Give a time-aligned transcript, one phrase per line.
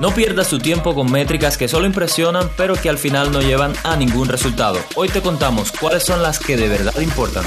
[0.00, 3.74] No pierdas tu tiempo con métricas que solo impresionan pero que al final no llevan
[3.84, 4.78] a ningún resultado.
[4.96, 7.44] Hoy te contamos cuáles son las que de verdad importan.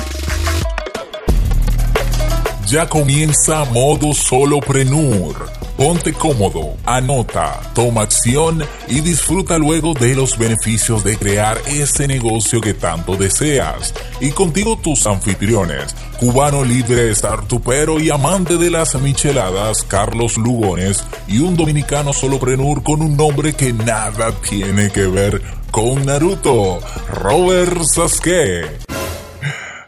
[2.68, 5.63] Ya comienza modo soloprenur.
[5.84, 12.62] Ponte cómodo, anota, toma acción y disfruta luego de los beneficios de crear ese negocio
[12.62, 13.94] que tanto deseas.
[14.22, 21.40] Y contigo tus anfitriones, cubano libre, startupero y amante de las micheladas, Carlos Lugones, y
[21.40, 28.80] un dominicano soloprenur con un nombre que nada tiene que ver con Naruto, Robert Sasuke.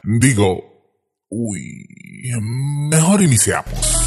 [0.04, 0.62] Digo,
[1.30, 1.88] uy,
[2.90, 4.05] mejor iniciamos.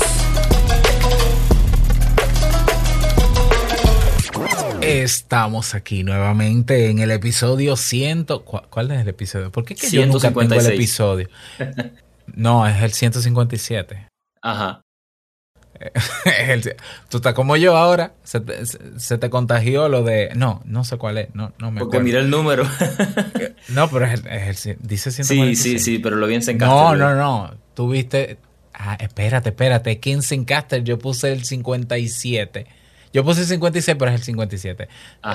[4.89, 8.25] Estamos aquí nuevamente en el episodio 100.
[8.71, 9.53] ¿Cuál es el episodio?
[9.53, 11.29] ¿Por qué que yo nunca tengo el episodio?
[12.35, 14.07] No, es el 157.
[14.43, 14.83] Ajá.
[17.09, 18.13] tú estás como yo ahora.
[18.23, 20.31] Se te, contagió lo de.
[20.37, 21.35] No, no sé cuál es.
[21.35, 22.65] No, no me Porque mira el número.
[23.71, 25.59] no, pero es el, dice 146.
[25.59, 26.77] Sí, sí, sí, pero lo vi en Zencaster.
[26.77, 27.55] No, no, no.
[27.73, 28.37] Tú viste.
[28.75, 29.91] Ah, espérate, espérate.
[29.93, 32.78] Aquí en Zencaster yo puse el 57.
[33.13, 34.89] Yo puse 56, pero es el 57.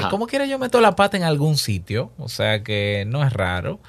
[0.10, 3.80] Como quiera, yo meto la pata en algún sitio, o sea que no es raro.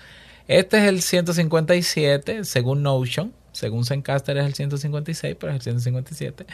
[0.47, 3.33] Este es el 157, según Notion.
[3.55, 6.45] Según Zencaster es el 156, pero es el 157.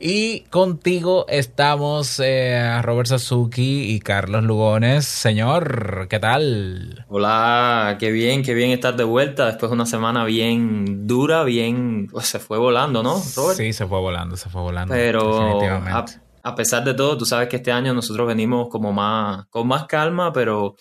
[0.00, 5.06] Y contigo estamos eh, Robert Sasuki y Carlos Lugones.
[5.06, 7.06] Señor, ¿qué tal?
[7.08, 12.08] Hola, qué bien, qué bien estar de vuelta después de una semana bien dura, bien...
[12.10, 13.56] Pues, se fue volando, ¿no, Robert?
[13.56, 14.92] Sí, se fue volando, se fue volando.
[14.92, 16.04] Pero a
[16.54, 20.32] pesar de todo, tú sabes que este año nosotros venimos como más, con más calma,
[20.32, 20.76] pero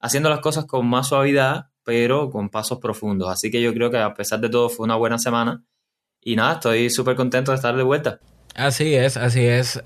[0.00, 3.30] haciendo las cosas con más suavidad, pero con pasos profundos.
[3.30, 5.62] Así que yo creo que a pesar de todo fue una buena semana.
[6.20, 8.18] Y nada, estoy súper contento de estar de vuelta.
[8.54, 9.80] Así es, así es.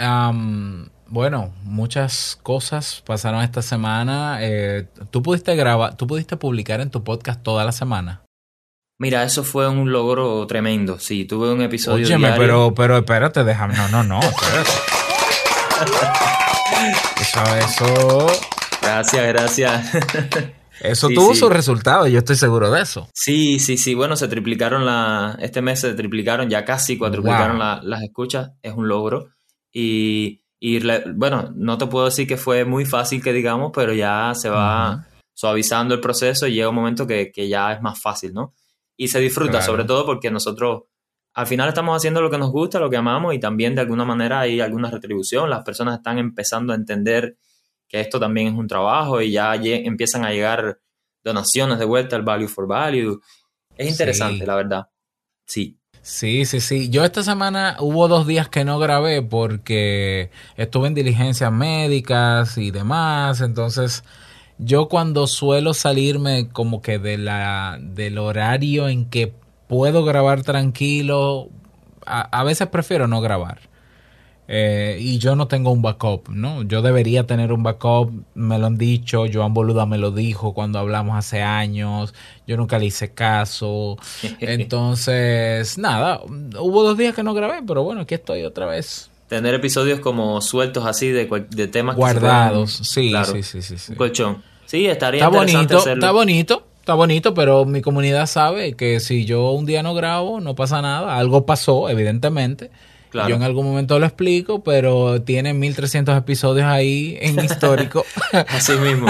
[1.06, 4.38] bueno, muchas cosas pasaron esta semana.
[4.40, 8.22] Eh, ¿Tú pudiste grabar, tú pudiste publicar en tu podcast toda la semana?
[9.00, 10.98] Mira, eso fue un logro tremendo.
[10.98, 12.04] Sí, tuve un episodio.
[12.04, 13.74] Óyeme, pero, pero espérate, déjame.
[13.76, 14.97] No, no, no, espérate.
[17.21, 18.27] Eso, eso.
[18.83, 19.94] Gracias, gracias.
[20.81, 23.09] Eso tuvo su resultado, yo estoy seguro de eso.
[23.12, 23.94] Sí, sí, sí.
[23.94, 25.37] Bueno, se triplicaron la.
[25.41, 28.53] Este mes se triplicaron, ya casi cuatriplicaron las escuchas.
[28.62, 29.31] Es un logro.
[29.72, 30.81] Y, y
[31.15, 35.06] bueno, no te puedo decir que fue muy fácil que digamos, pero ya se va
[35.34, 38.55] suavizando el proceso y llega un momento que, ya es más fácil, ¿no?
[38.97, 40.83] Y se disfruta, sobre todo porque nosotros
[41.34, 44.05] al final estamos haciendo lo que nos gusta, lo que amamos y también de alguna
[44.05, 45.49] manera hay alguna retribución.
[45.50, 47.37] Las personas están empezando a entender
[47.89, 50.81] que esto también es un trabajo y ya empiezan a llegar
[51.22, 53.21] donaciones de vuelta al Value for Value.
[53.77, 54.89] Es interesante, la verdad.
[55.47, 55.78] Sí.
[56.03, 56.89] Sí, sí, sí.
[56.91, 62.71] Yo esta semana hubo dos días que no grabé porque estuve en diligencias médicas y
[62.71, 63.41] demás.
[63.41, 64.05] Entonces,
[64.59, 69.34] yo cuando suelo salirme como que de la, del horario en que
[69.68, 71.48] puedo grabar tranquilo.
[72.04, 73.60] A, veces prefiero no grabar.
[74.50, 76.62] Eh, y yo no tengo un backup, ¿no?
[76.62, 80.78] Yo debería tener un backup, me lo han dicho, Joan Boluda me lo dijo cuando
[80.78, 82.14] hablamos hace años,
[82.46, 83.98] yo nunca le hice caso.
[84.40, 89.10] Entonces, nada, hubo dos días que no grabé, pero bueno, aquí estoy otra vez.
[89.28, 93.12] Tener episodios como sueltos así de, de temas guardados, sí,
[93.42, 94.42] sí, sí, sí, Un colchón.
[94.64, 99.50] Sí, estaría está bonito, Está bonito, Está bonito, pero mi comunidad sabe que si yo
[99.50, 101.19] un día no grabo, no pasa nada.
[101.19, 102.71] Algo pasó, evidentemente.
[103.12, 108.04] Yo en algún momento lo explico, pero tiene 1300 episodios ahí en histórico.
[108.32, 109.08] Así mismo.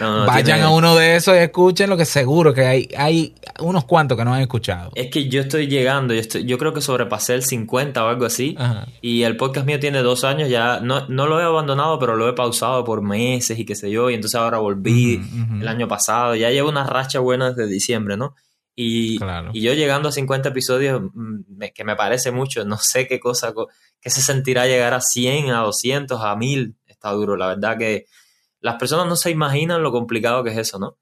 [0.00, 4.18] Vayan a uno de esos y escuchen lo que seguro que hay, hay unos cuantos
[4.18, 4.90] que no han escuchado.
[4.94, 8.26] Es que yo estoy llegando, yo, estoy, yo creo que sobrepasé el 50 o algo
[8.26, 8.56] así.
[9.00, 12.28] Y el podcast mío tiene dos años, ya no, no lo he abandonado, pero lo
[12.28, 14.10] he pausado por meses y qué sé yo.
[14.10, 15.20] Y entonces ahora volví
[15.60, 16.34] el año pasado.
[16.34, 18.34] Ya llevo una racha buena desde diciembre, ¿no?
[18.78, 19.18] Y,
[19.54, 23.54] y, yo llegando a 50 episodios, mm, que me parece mucho, no sé qué cosa,
[24.02, 27.36] qué se sentirá llegar a 100, a 200, a 1000, está duro.
[27.36, 28.04] La verdad que
[28.60, 30.98] las personas no se imaginan lo complicado que es eso, ¿no?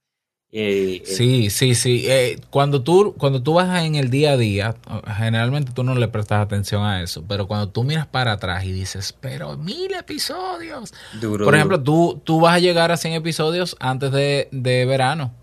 [0.52, 2.04] sí, sí, sí.
[2.06, 4.76] Eh, cuando, tú, cuando tú vas en el día a día,
[5.16, 8.70] generalmente tú no le prestas atención a eso, pero cuando tú miras para atrás y
[8.70, 10.94] dices, pero mil episodios.
[11.20, 15.34] Duro, Por ejemplo, tú, tú vas a llegar a 100 episodios antes de, de verano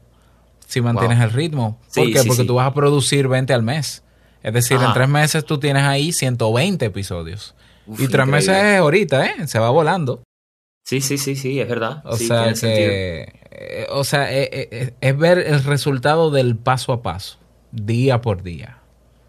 [0.71, 1.81] si mantienes el ritmo.
[1.93, 2.23] ¿Por qué?
[2.25, 4.03] Porque tú vas a producir 20 al mes.
[4.41, 7.55] Es decir, en tres meses tú tienes ahí 120 episodios.
[7.97, 9.47] y tres meses es ahorita, ¿eh?
[9.47, 10.23] Se va volando.
[10.85, 12.01] Sí, sí, sí, sí, es verdad.
[12.05, 17.01] O sea, que, eh, o sea, eh, eh, es ver el resultado del paso a
[17.01, 17.37] paso,
[17.73, 18.77] día por día.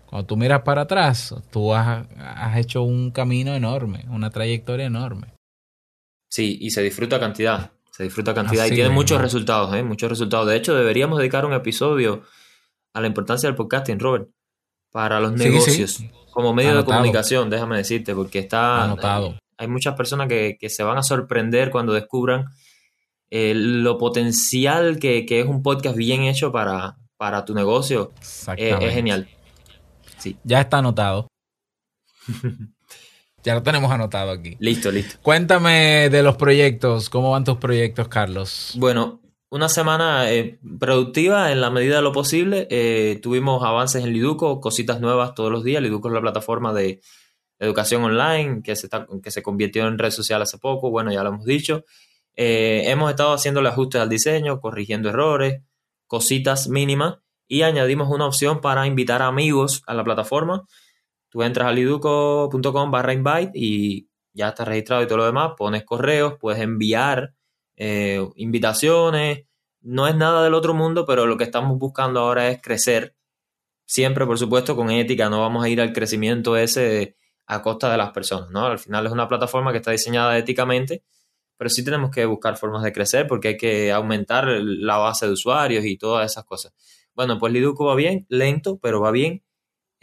[0.06, 5.34] cuando tú miras para atrás, tú has, has hecho un camino enorme, una trayectoria enorme.
[6.30, 7.72] Sí, y se disfruta cantidad.
[7.92, 9.82] Se disfruta cantidad y tiene muchos resultados, ¿eh?
[9.82, 10.48] Muchos resultados.
[10.48, 12.22] De hecho, deberíamos dedicar un episodio
[12.94, 14.30] a la importancia del podcasting, Robert,
[14.90, 18.84] para los negocios, como medio de comunicación, déjame decirte, porque está...
[18.84, 19.36] Anotado.
[19.58, 22.46] Hay muchas personas que, se van a sorprender cuando descubran
[23.28, 28.12] eh, lo potencial que, es un podcast bien hecho para, para tu negocio.
[28.56, 29.28] Eh, es genial.
[30.16, 30.38] Sí.
[30.44, 31.28] Ya está anotado.
[33.44, 34.56] Ya lo tenemos anotado aquí.
[34.60, 35.16] Listo, listo.
[35.22, 37.10] Cuéntame de los proyectos.
[37.10, 38.72] ¿Cómo van tus proyectos, Carlos?
[38.76, 42.68] Bueno, una semana eh, productiva en la medida de lo posible.
[42.70, 45.82] Eh, tuvimos avances en Liduco, cositas nuevas todos los días.
[45.82, 47.00] Liduco es la plataforma de
[47.58, 50.90] educación online que se, está, que se convirtió en red social hace poco.
[50.90, 51.84] Bueno, ya lo hemos dicho.
[52.36, 55.62] Eh, hemos estado haciendo el ajustes al diseño, corrigiendo errores,
[56.06, 57.16] cositas mínimas
[57.46, 60.64] y añadimos una opción para invitar amigos a la plataforma
[61.32, 65.82] Tú entras a liduco.com barra invite y ya estás registrado y todo lo demás, pones
[65.82, 67.34] correos, puedes enviar
[67.74, 69.46] eh, invitaciones,
[69.80, 73.16] no es nada del otro mundo, pero lo que estamos buscando ahora es crecer,
[73.86, 77.96] siempre por supuesto con ética, no vamos a ir al crecimiento ese a costa de
[77.96, 78.66] las personas, ¿no?
[78.66, 81.02] Al final es una plataforma que está diseñada éticamente,
[81.56, 85.32] pero sí tenemos que buscar formas de crecer porque hay que aumentar la base de
[85.32, 86.74] usuarios y todas esas cosas.
[87.14, 89.42] Bueno, pues Liduco va bien, lento, pero va bien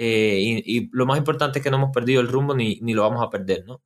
[0.01, 3.22] eh, y, lo más importante es que no hemos perdido el rumbo ni, lo vamos
[3.22, 3.81] a perder, ¿no?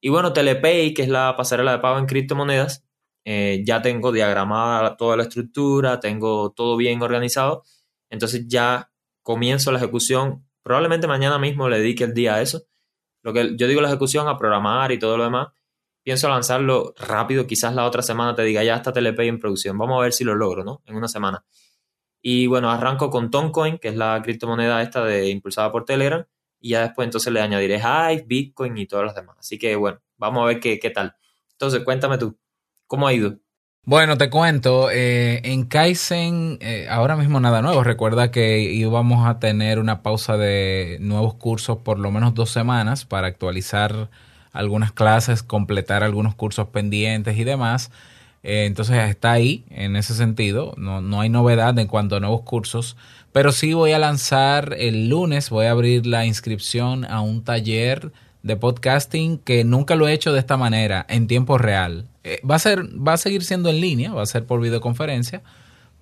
[0.00, 2.84] Y bueno, Telepay, que es la pasarela de pago en criptomonedas,
[3.24, 7.64] eh, ya tengo diagramada toda la estructura, tengo todo bien organizado,
[8.10, 8.90] entonces ya
[9.22, 12.64] comienzo la ejecución, probablemente mañana mismo le dedique el día a eso.
[13.22, 15.48] Lo que yo digo la ejecución a programar y todo lo demás,
[16.02, 19.98] pienso lanzarlo rápido, quizás la otra semana te diga ya está Telepay en producción, vamos
[19.98, 20.82] a ver si lo logro, ¿no?
[20.84, 21.42] En una semana.
[22.20, 26.24] Y bueno, arranco con Toncoin, que es la criptomoneda esta de, impulsada por Telegram.
[26.60, 29.36] Y ya después entonces le añadiré Hive, Bitcoin y todas las demás.
[29.38, 31.14] Así que bueno, vamos a ver qué, qué tal.
[31.52, 32.36] Entonces, cuéntame tú,
[32.86, 33.38] ¿cómo ha ido?
[33.84, 37.82] Bueno, te cuento, eh, en Kaizen eh, ahora mismo nada nuevo.
[37.82, 43.06] Recuerda que íbamos a tener una pausa de nuevos cursos por lo menos dos semanas
[43.06, 44.10] para actualizar
[44.52, 47.90] algunas clases, completar algunos cursos pendientes y demás.
[48.42, 50.74] Eh, entonces está ahí en ese sentido.
[50.76, 52.96] No, no hay novedad en cuanto a nuevos cursos.
[53.32, 58.12] Pero sí voy a lanzar el lunes, voy a abrir la inscripción a un taller
[58.42, 62.06] de podcasting que nunca lo he hecho de esta manera, en tiempo real.
[62.24, 65.42] Eh, va, a ser, va a seguir siendo en línea, va a ser por videoconferencia,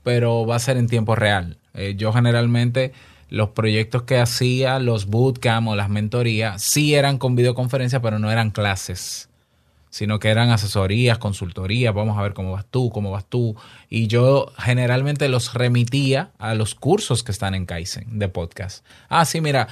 [0.02, 1.58] pero va a ser en tiempo real.
[1.74, 2.92] Eh, yo generalmente
[3.28, 8.30] los proyectos que hacía, los bootcamp o las mentorías, sí eran con videoconferencia, pero no
[8.30, 9.28] eran clases
[9.96, 13.56] sino que eran asesorías, consultorías, vamos a ver cómo vas tú, cómo vas tú.
[13.88, 18.84] Y yo generalmente los remitía a los cursos que están en Kaizen de podcast.
[19.08, 19.68] Ah, sí, mira,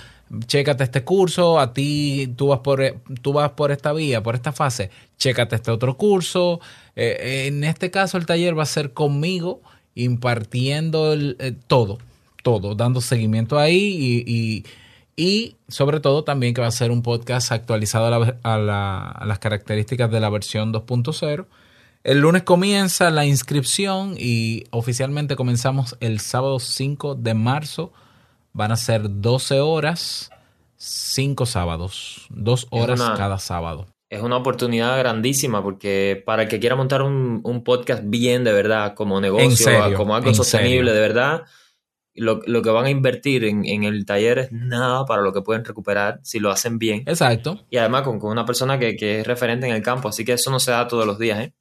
[0.47, 4.53] chécate este curso, a ti tú vas por, tú vas por esta vía, por esta
[4.53, 4.89] fase,
[5.19, 6.59] chécate este otro curso.
[6.97, 9.61] Eh, en este caso el taller va a ser conmigo
[9.95, 11.99] impartiendo eh, todo,
[12.43, 14.65] todo, dando seguimiento ahí y y
[15.69, 18.59] sobre todo también que va a ser un podcast actualizado a,
[19.25, 21.47] las características de la versión 2.0.
[22.03, 27.93] El lunes comienza la inscripción y oficialmente comenzamos el sábado 5 de marzo.
[28.53, 30.31] Van a ser 12 horas,
[30.77, 33.87] 5 sábados, 2 horas cada sábado.
[34.11, 38.95] Es una oportunidad grandísima porque para el que quiera montar un, podcast bien de verdad,
[38.95, 41.45] como negocio, como algo sostenible de verdad,
[42.15, 46.21] lo, que van a invertir en, el taller es nada para lo que pueden recuperar
[46.23, 47.03] si lo hacen bien.
[47.07, 47.65] Exacto.
[47.71, 50.61] Y además con, una persona que, es referente en el campo, así que eso no
[50.61, 51.53] se da todos los días, ¿eh?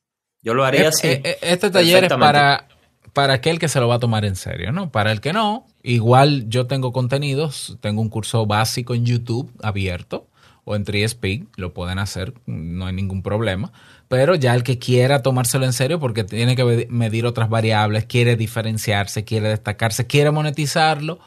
[0.42, 1.08] Yo lo haría así.
[1.08, 2.68] Eh, este taller es para,
[3.14, 4.92] para aquel que se lo va a tomar en serio, ¿no?
[4.92, 10.28] Para el que no, igual yo tengo contenidos, tengo un curso básico en YouTube abierto
[10.66, 13.72] o en TreeSpeak, lo pueden hacer, no hay ningún problema
[14.14, 18.36] pero ya el que quiera tomárselo en serio porque tiene que medir otras variables, quiere
[18.36, 21.18] diferenciarse, quiere destacarse, quiere monetizarlo,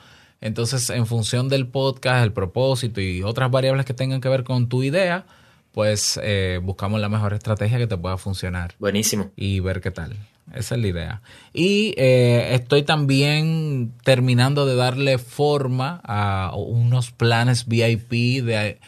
[0.40, 4.69] entonces en función del podcast, el propósito y otras variables que tengan que ver con
[4.69, 5.26] tu idea,
[5.73, 8.76] pues eh, buscamos la mejor estrategia que te pueda funcionar.
[8.78, 9.33] Buenísimo.
[9.35, 10.16] Y ver qué tal.
[10.55, 11.23] Esa es la idea.
[11.52, 18.78] Y eh, estoy también terminando de darle forma a unos planes VIP de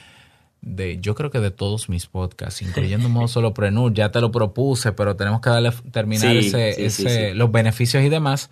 [0.60, 4.30] de, yo creo que de todos mis podcasts, incluyendo Modo Solo Prenur, ya te lo
[4.30, 8.50] propuse, pero tenemos que darle, terminar ese, los beneficios y demás,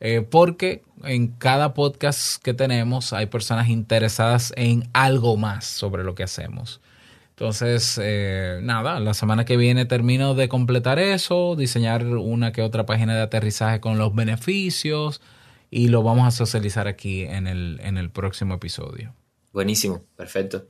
[0.00, 6.14] eh, porque en cada podcast que tenemos hay personas interesadas en algo más sobre lo
[6.14, 6.80] que hacemos.
[7.30, 12.86] Entonces, eh, nada, la semana que viene termino de completar eso, diseñar una que otra
[12.86, 15.20] página de aterrizaje con los beneficios
[15.70, 19.14] y lo vamos a socializar aquí en el, en el próximo episodio.
[19.52, 20.66] Buenísimo, perfecto.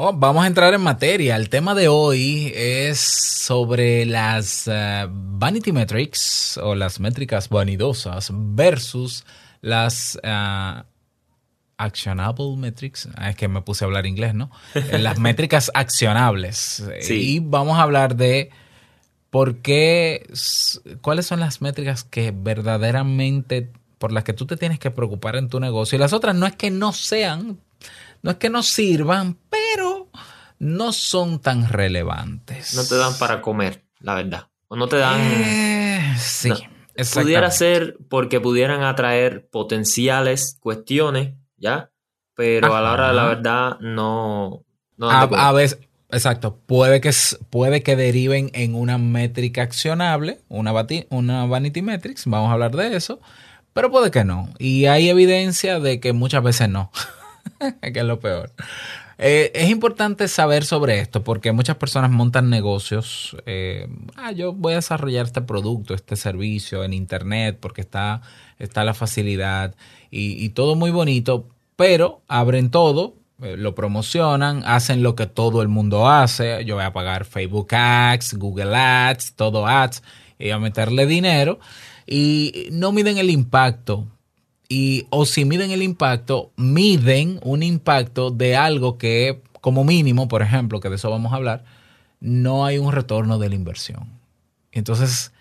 [0.00, 1.34] Oh, vamos a entrar en materia.
[1.34, 9.24] El tema de hoy es sobre las eh, vanity metrics o las métricas vanidosas versus
[9.60, 10.84] las uh,
[11.78, 13.08] actionable metrics.
[13.16, 14.52] Ah, es que me puse a hablar inglés, ¿no?
[14.92, 16.80] Las métricas accionables.
[17.10, 18.50] Y vamos a hablar de
[19.30, 20.30] por qué,
[21.00, 25.48] cuáles son las métricas que verdaderamente por las que tú te tienes que preocupar en
[25.48, 25.96] tu negocio.
[25.96, 27.58] Y las otras no es que no sean
[28.22, 30.08] no es que no sirvan, pero
[30.58, 32.74] no son tan relevantes.
[32.74, 34.48] No te dan para comer, la verdad.
[34.68, 35.20] O no te dan...
[35.20, 36.52] Eh, sí.
[37.14, 41.90] pudiera ser porque pudieran atraer potenciales cuestiones, ¿ya?
[42.34, 44.64] Pero a la hora de la verdad no...
[45.00, 47.10] a, veces, exacto, puede que,
[47.50, 50.72] puede que deriven en una métrica accionable, una,
[51.10, 53.20] una vanity metrics, vamos a hablar de eso,
[53.72, 54.52] pero puede que no.
[54.58, 56.90] Y hay evidencia de que muchas veces no.
[57.82, 58.52] que es lo peor.
[59.20, 63.36] Eh, es importante saber sobre esto porque muchas personas montan negocios.
[63.46, 68.22] Eh, ah, yo voy a desarrollar este producto, este servicio en internet porque está,
[68.60, 69.74] está la facilidad
[70.10, 75.68] y, todo muy bonito, pero abren todo, eh, lo promocionan, hacen lo que todo el
[75.68, 76.64] mundo hace.
[76.64, 80.02] Yo voy a pagar Facebook Ads, Google Ads, todo Ads
[80.38, 81.58] y a meterle dinero
[82.06, 84.06] y no miden el impacto
[84.68, 90.42] y o si miden el impacto, miden un impacto de algo que como mínimo, por
[90.42, 91.64] ejemplo, que de eso vamos a hablar,
[92.20, 94.08] no hay un retorno de la inversión.
[94.72, 95.32] Entonces,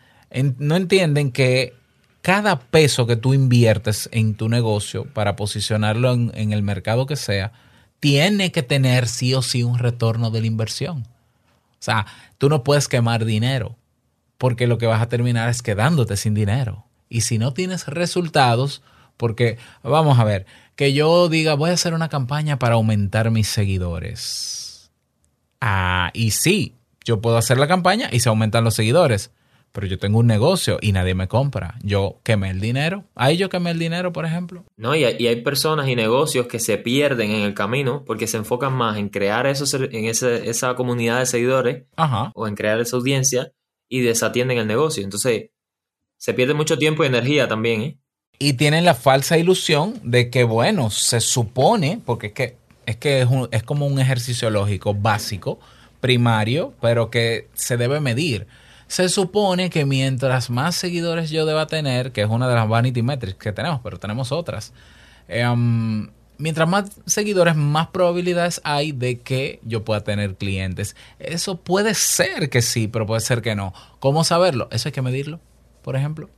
[0.57, 1.73] no entienden que
[2.21, 7.15] cada peso que tú inviertes en tu negocio para posicionarlo en, en, el mercado que
[7.15, 7.51] sea,
[7.99, 10.99] tiene que tener sí o sí un retorno de la inversión.
[10.99, 12.05] O sea,
[12.37, 13.75] tú no puedes quemar dinero
[14.37, 16.85] porque lo que vas a terminar es quedándote sin dinero.
[17.09, 18.81] Y si no tienes resultados,
[19.17, 20.45] porque, vamos a ver,
[20.75, 24.91] que yo diga, voy a hacer una campaña para aumentar mis seguidores.
[25.59, 29.31] Ah, y sí, yo puedo hacer la campaña y se aumentan los seguidores.
[29.71, 31.75] Pero yo tengo un negocio y nadie me compra.
[31.83, 33.03] Yo quemé el dinero.
[33.15, 34.65] Ahí yo quemé el dinero, por ejemplo.
[34.75, 38.73] No, y hay, personas y negocios que se pierden en el camino porque se enfocan
[38.73, 41.83] más en crear esos, en esa comunidad de seguidores
[42.33, 43.51] o en crear esa audiencia
[43.89, 45.03] y desatienden el negocio.
[45.03, 45.51] Entonces,
[46.17, 47.99] se pierde mucho tiempo y energía también, ¿eh?
[48.39, 53.27] Y tienen la falsa ilusión de que, bueno, se supone, porque es que es, que
[53.51, 55.59] es, como un ejercicio lógico básico,
[55.99, 58.47] primario, pero que se debe medir.
[58.87, 63.01] Se supone que mientras más seguidores yo deba tener, que es una de las vanity
[63.01, 64.71] metrics que tenemos, pero tenemos otras,
[65.27, 70.95] em, mientras más seguidores, más probabilidades hay de que yo pueda tener clientes.
[71.19, 73.73] Eso puede ser que sí, pero puede ser que no.
[73.99, 74.69] ¿Cómo saberlo?
[74.71, 75.41] Eso hay que medirlo,
[75.81, 76.29] por ejemplo.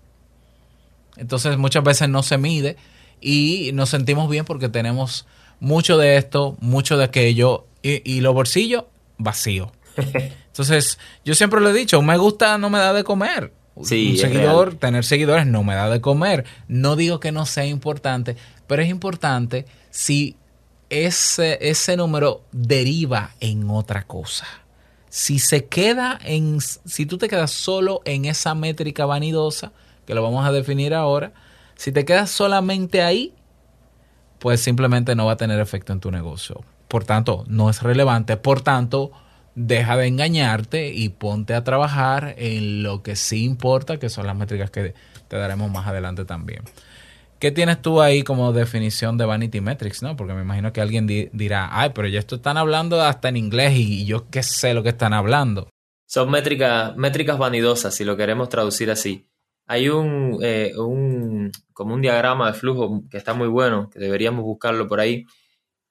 [1.18, 2.78] Entonces muchas veces no se mide
[3.22, 5.25] y nos sentimos bien porque tenemos
[5.60, 8.86] mucho de esto, mucho de aquello y, los bolsillos
[9.18, 9.70] vacíos.
[9.96, 13.54] Entonces yo siempre lo he dicho, me gusta no me da de comer.
[13.82, 16.46] Sí, un seguidor, tener seguidores no me da de comer.
[16.68, 18.36] No digo que no sea importante,
[18.68, 20.36] pero es importante si
[20.89, 24.48] ese, ese número deriva en otra cosa.
[25.10, 29.72] Si se queda en, si tú te quedas solo en esa métrica vanidosa,
[30.10, 31.34] que lo vamos a definir ahora,
[31.75, 33.36] si te quedas solamente ahí,
[34.39, 36.63] pues simplemente no va a tener efecto en tu negocio.
[36.88, 38.36] Por tanto, no es relevante.
[38.36, 39.12] Por tanto,
[39.54, 44.36] deja de engañarte y ponte a trabajar en lo que sí importa, que son las
[44.36, 44.96] métricas que
[45.28, 46.63] te daremos más adelante también.
[47.38, 50.01] ¿Qué tienes tú ahí como definición de Vanity Metrics?
[50.01, 50.16] ¿no?
[50.16, 53.74] Porque me imagino que alguien dirá, ay, pero ya esto están hablando hasta en inglés
[53.75, 55.70] y yo qué sé lo que están hablando.
[56.08, 59.30] Son métricas, métricas vanidosas, si lo queremos traducir así.
[59.71, 64.88] Hay eh, un, como un diagrama de flujo que está muy bueno, que deberíamos buscarlo
[64.88, 65.27] por ahí.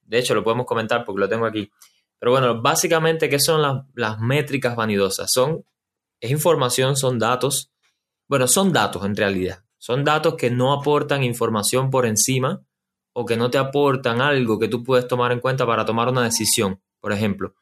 [0.03, 1.71] De hecho, lo podemos comentar porque lo tengo aquí.
[2.19, 5.31] Pero bueno, básicamente, ¿qué son las, métricas vanidosas?
[5.31, 5.65] Son,
[6.19, 7.71] es información, son datos.
[8.27, 9.63] Bueno, son datos en realidad.
[9.79, 12.61] Son datos que no aportan información por encima
[13.13, 16.25] o que no te aportan algo que tú puedes tomar en cuenta para tomar una
[16.25, 17.55] decisión, por ejemplo.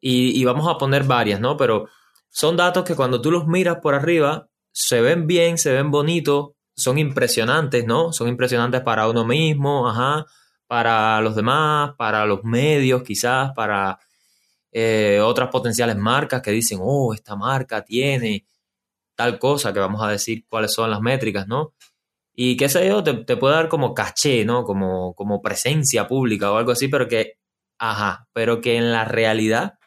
[0.00, 1.56] Y vamos a poner varias, ¿no?
[1.56, 1.88] Pero
[2.30, 6.50] son datos que cuando tú los miras por arriba, se ven bien, se ven bonitos,
[6.74, 8.12] son impresionantes, ¿no?
[8.12, 10.26] Son impresionantes para uno mismo, ajá,
[10.66, 14.00] para los demás, para los medios, quizás, para
[14.72, 18.46] eh, otras potenciales marcas que dicen, oh, esta marca tiene
[19.14, 21.74] tal cosa, que vamos a decir cuáles son las métricas, ¿no?
[22.34, 24.64] Y qué sé yo, te, te puede dar como caché, ¿no?
[24.64, 27.38] Como, como presencia pública o algo así, pero que,
[27.78, 29.78] ajá, pero que en la realidad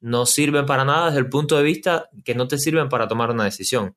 [0.00, 3.30] no sirven para nada desde el punto de vista que no te sirven para tomar
[3.30, 3.96] una decisión.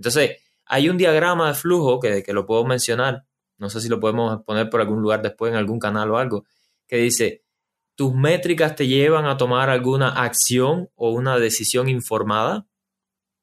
[0.00, 0.38] Entonces,
[0.72, 3.24] Hay un diagrama de flujo que, que lo puedo mencionar,
[3.58, 6.44] no sé si lo podemos poner por algún lugar después en algún canal o algo,
[6.86, 7.42] que dice,
[7.96, 12.68] tus métricas te llevan a tomar alguna acción o una decisión informada.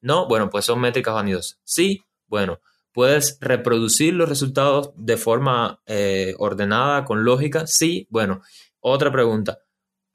[0.02, 1.60] No, bueno, pues son métricas vanidosas.
[1.66, 2.62] Sí, bueno,
[2.94, 7.68] puedes reproducir los resultados de forma eh, ordenada, con lógica.
[7.68, 8.42] Sí, bueno,
[8.80, 9.60] otra pregunta.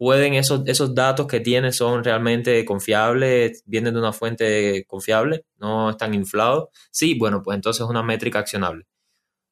[0.03, 3.63] ¿Pueden esos, esos datos que tienes son realmente confiables?
[3.67, 5.45] ¿Vienen de una fuente confiable?
[5.59, 6.71] ¿No están inflados?
[6.91, 8.85] Sí, bueno, pues entonces es una métrica accionable.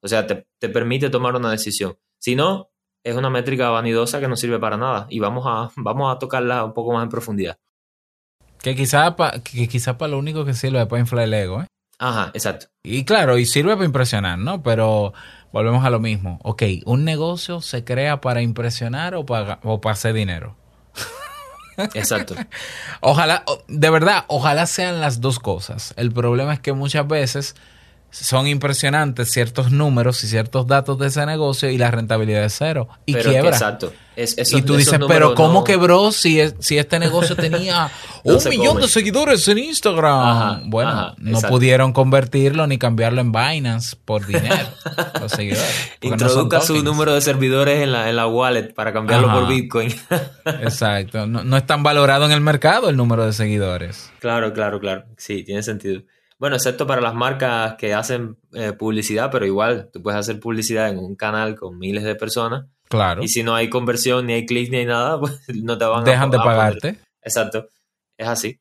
[0.02, 1.96] O sea, te, permite tomar una decisión.
[2.18, 2.68] Si no,
[3.04, 5.06] es una métrica vanidosa que no sirve para nada.
[5.08, 7.56] Y vamos a, vamos a tocarla un poco más en profundidad.
[8.60, 9.14] Que quizá,
[9.44, 11.66] que quizá para lo único que sirve es para inflar el ego, ¿eh?
[12.00, 12.66] Ajá, exacto.
[12.82, 14.62] Y claro, y sirve para impresionar, ¿no?
[14.64, 15.12] Pero
[15.52, 16.38] volvemos a lo mismo.
[16.42, 20.56] Ok, ¿un negocio se crea para impresionar o para, o para hacer dinero?
[21.94, 22.34] Exacto.
[23.00, 25.94] ojalá, de verdad, ojalá sean las dos cosas.
[25.96, 27.56] El problema es que muchas veces
[28.10, 32.88] son impresionantes ciertos números y ciertos datos de ese negocio y la rentabilidad es cero.
[33.06, 33.50] Y quiebra.
[33.50, 33.92] exacto.
[34.16, 37.90] y tú dices, pero ¿cómo quebró si, si este negocio tenía
[38.24, 40.70] un millón de seguidores en Instagram?
[40.70, 44.68] bueno, no pudieron convertirlo ni cambiarlo en Binance por dinero.
[45.20, 45.92] los seguidores.
[46.00, 49.94] Introduzca su número de servidores en la, en la wallet para cambiarlo por Bitcoin.
[50.44, 51.26] exacto.
[51.26, 54.10] No, no es tan valorado en el mercado el número de seguidores.
[54.18, 55.04] Claro, claro, claro.
[55.16, 56.02] Sí, tiene sentido.
[56.40, 60.88] Bueno, excepto para las marcas que hacen eh, publicidad, pero igual, tú puedes hacer publicidad
[60.88, 62.64] en un canal con miles de personas.
[62.88, 63.22] Claro.
[63.22, 66.00] Y si no hay conversión, ni hay clics, ni hay nada, pues no te van
[66.00, 66.96] a Dejan de pagarte.
[67.20, 67.68] Exacto.
[68.16, 68.58] Es así.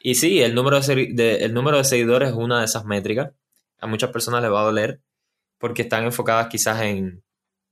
[0.00, 3.30] Y sí, el número de, el número de seguidores es una de esas métricas.
[3.78, 5.00] A muchas personas les va a doler
[5.58, 7.22] porque están enfocadas quizás en,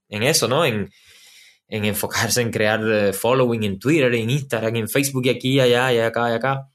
[0.07, 0.63] en eso, ¿no?
[0.63, 0.89] En,
[1.67, 5.91] en enfocarse en crear eh, following en Twitter, en Instagram, en Facebook y aquí, allá,
[5.91, 6.70] y acá, y acá.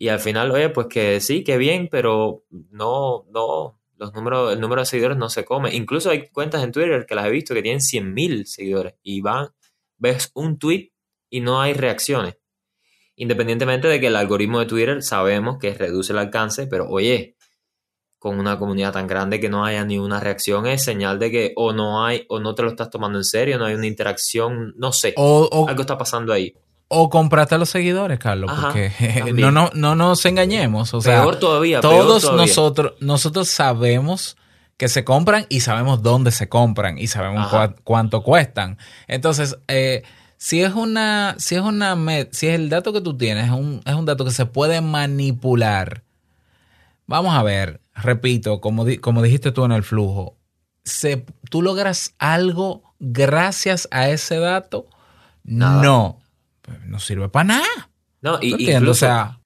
[0.00, 4.58] Y al final, oye, pues que sí, que bien, pero no, no, los números, el
[4.58, 5.74] número de seguidores no se come.
[5.74, 9.48] Incluso hay cuentas en Twitter que las he visto que tienen 100.000 seguidores y van,
[9.98, 10.90] ves un tweet
[11.28, 12.38] y no hay reacciones.
[13.14, 17.36] Independientemente de que el algoritmo de Twitter sabemos que reduce el alcance, pero oye,
[18.18, 21.52] con una comunidad tan grande que no haya ni una reacción es señal de que
[21.56, 24.72] o no hay, o no te lo estás tomando en serio, no hay una interacción,
[24.78, 26.54] no sé, algo está pasando ahí.
[26.92, 30.92] O comprate a los seguidores, Carlos, porque no, no, no nos engañemos.
[30.92, 31.80] O sea, peor todavía.
[31.80, 34.36] Todos nosotros, nosotros sabemos
[34.76, 37.48] que se compran y sabemos dónde se compran y sabemos
[37.84, 38.76] cuánto cuestan.
[39.06, 40.02] Entonces, eh,
[40.36, 41.96] si es una, si es una,
[42.32, 44.80] si es el dato que tú tienes, es un, es un dato que se puede
[44.80, 46.02] manipular.
[47.06, 50.38] Vamos a ver, repito, como, como dijiste tú en el flujo,
[50.82, 54.88] se, ¿tú logras algo gracias a ese dato?
[55.44, 56.19] No
[56.86, 57.90] no sirve para nada.
[58.22, 59.40] No, y incluso, o sea,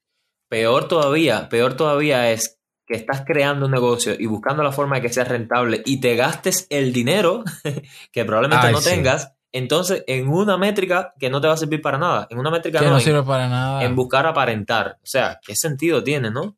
[0.49, 5.03] peor todavía, peor todavía es que estás creando un negocio y buscando la forma de
[5.03, 7.45] que sea rentable y te gastes el dinero
[8.13, 11.99] que probablemente no tengas, entonces en una métrica que no te va a servir para
[11.99, 13.85] nada, en una métrica no, sirve para nada.
[13.85, 16.57] En buscar aparentar, o sea, ¿qué sentido tiene, no?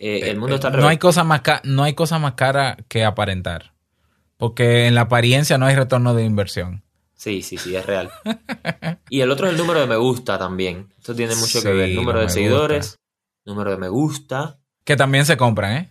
[0.00, 3.04] Eh, el mundo eh, está no hay cosa más no hay cosa más cara que
[3.04, 3.74] aparentar,
[4.36, 6.83] porque en la apariencia no hay retorno de inversión.
[7.24, 8.10] Sí, sí, sí, es real.
[9.08, 10.92] y el otro es el número de me gusta también.
[10.98, 11.88] Esto tiene mucho que ver.
[11.94, 12.98] Número de seguidores,
[13.46, 14.58] número de me gusta.
[14.84, 15.90] Que también se compran, ¿eh?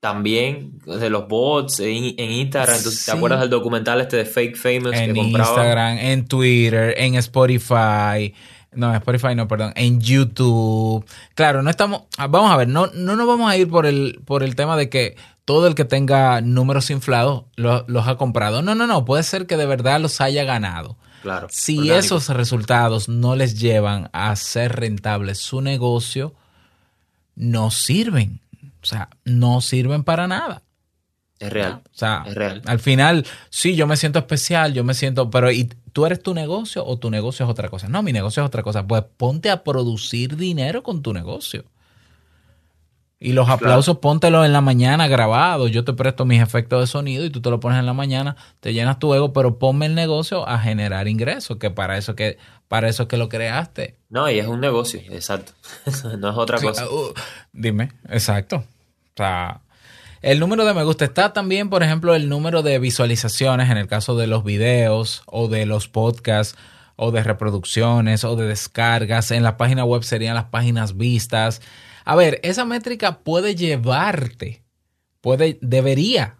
[0.00, 2.76] También de los bots en, Instagram.
[3.04, 8.34] ¿Te acuerdas del documental este de Fake Famous en que Instagram, en Twitter, en Spotify.
[8.76, 9.72] No, Spotify no, perdón.
[9.76, 11.04] En YouTube.
[11.34, 12.02] Claro, no estamos.
[12.18, 14.88] Vamos a ver, no, no nos vamos a ir por el, por el tema de
[14.88, 18.62] que todo el que tenga números inflados los ha comprado.
[18.62, 20.96] No, no, no, puede ser que de verdad los haya ganado.
[21.22, 21.46] Claro.
[21.50, 26.34] Si esos resultados no les llevan a ser rentables su negocio,
[27.34, 28.40] no sirven.
[28.82, 30.62] O sea, no sirven para nada.
[31.44, 31.82] Es real.
[31.84, 32.62] O sea, es real.
[32.64, 36.32] al final, sí, yo me siento especial, yo me siento, pero ¿y tú eres tu
[36.32, 37.86] negocio o tu negocio es otra cosa?
[37.88, 38.86] No, mi negocio es otra cosa.
[38.86, 41.64] Pues ponte a producir dinero con tu negocio.
[43.20, 45.68] Y los aplausos póntelo en la mañana grabado.
[45.68, 48.36] Yo te presto mis efectos de sonido y tú te lo pones en la mañana,
[48.60, 52.38] te llenas tu ego, pero ponme el negocio a generar ingresos, que para eso que
[52.68, 53.96] para eso que lo creaste.
[54.08, 55.52] No, y es un negocio, exacto.
[56.18, 56.86] no es otra cosa.
[56.90, 57.12] Uh,
[57.52, 58.56] dime, exacto.
[58.56, 59.60] O sea,
[60.24, 63.88] el número de me gusta está también, por ejemplo, el número de visualizaciones en el
[63.88, 66.56] caso de los videos o de los podcasts
[66.96, 69.30] o de reproducciones o de descargas.
[69.32, 71.60] En la página web serían las páginas vistas.
[72.06, 74.62] A ver, esa métrica puede llevarte,
[75.20, 76.38] puede, debería,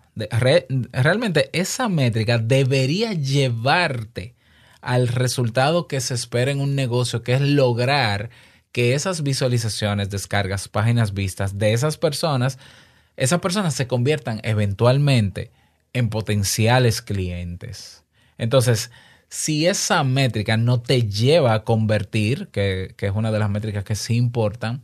[0.93, 4.35] realmente esa métrica debería llevarte
[4.81, 8.31] al resultado que se espera en un negocio, que es lograr
[8.73, 12.59] que esas visualizaciones, descargas, páginas vistas de esas personas
[13.17, 15.51] esas personas se conviertan eventualmente
[15.93, 18.05] en potenciales clientes.
[18.39, 18.91] Entonces,
[19.29, 23.95] si esa métrica no te lleva a convertir, que, es una de las métricas que
[23.95, 24.83] sí importan,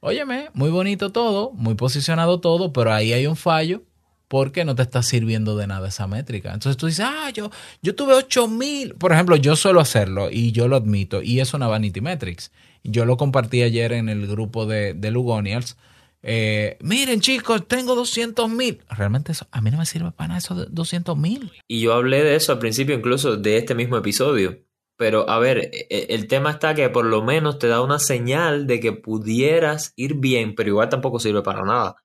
[0.00, 3.82] óyeme, muy bonito todo, muy posicionado todo, pero ahí hay un fallo
[4.26, 6.52] porque no te está sirviendo de nada esa métrica.
[6.52, 7.50] Entonces tú dices, ah, yo,
[7.82, 8.94] yo tuve 8000.
[8.94, 12.50] Por ejemplo, yo suelo hacerlo y yo lo admito, y es una Vanity Metrics.
[12.84, 15.76] Yo lo compartí ayer en el grupo de, de Lugonials
[16.22, 18.82] eh, miren chicos, tengo 200 mil.
[18.88, 21.52] Realmente eso, a mí no me sirve para nada eso de 200 mil.
[21.66, 24.58] Y yo hablé de eso al principio incluso de este mismo episodio.
[24.96, 28.00] Pero a ver, e, e, el tema está que por lo menos te da una
[28.00, 31.96] señal de que pudieras ir bien, pero igual tampoco sirve para nada.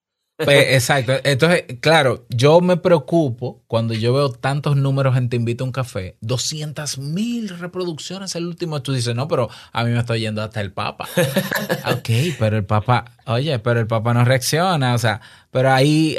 [0.43, 1.13] Pues, exacto.
[1.23, 5.71] Entonces, claro, yo me preocupo cuando yo veo tantos números en Te Invito a un
[5.71, 6.17] Café.
[6.21, 8.81] 200 mil reproducciones el último.
[8.81, 11.07] Tú dices, no, pero a mí me está yendo hasta el Papa.
[11.91, 14.93] ok, pero el Papa, oye, pero el Papa no reacciona.
[14.93, 16.17] O sea, pero ahí,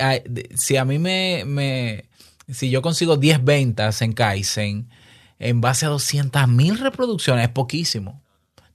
[0.55, 2.09] si a mí me, me,
[2.51, 4.89] si yo consigo 10 ventas en Kaizen
[5.39, 8.23] en base a 200 mil reproducciones, es poquísimo.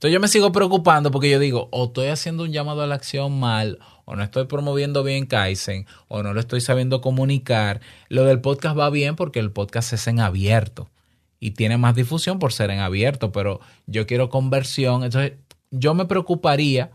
[0.00, 2.94] Entonces yo me sigo preocupando porque yo digo, o estoy haciendo un llamado a la
[2.94, 3.78] acción mal,
[4.10, 7.80] o no estoy promoviendo bien Kaizen, o no lo estoy sabiendo comunicar.
[8.08, 10.90] Lo del podcast va bien porque el podcast es en abierto
[11.38, 15.04] y tiene más difusión por ser en abierto, pero yo quiero conversión.
[15.04, 15.34] Entonces
[15.70, 16.90] yo me preocuparía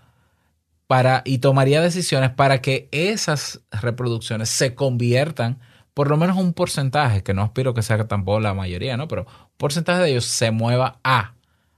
[0.87, 5.61] para y tomaría decisiones para que esas reproducciones se conviertan
[5.93, 9.07] por lo menos un porcentaje, que no aspiro que sea tampoco la mayoría, ¿no?
[9.07, 9.25] Pero
[9.55, 11.35] porcentaje de ellos se mueva a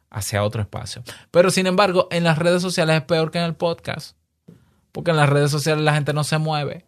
[0.09, 1.03] hacia otro espacio.
[1.29, 4.17] Pero sin embargo, en las redes sociales es peor que en el podcast.
[4.97, 6.85] Porque en las redes sociales la gente no se mueve.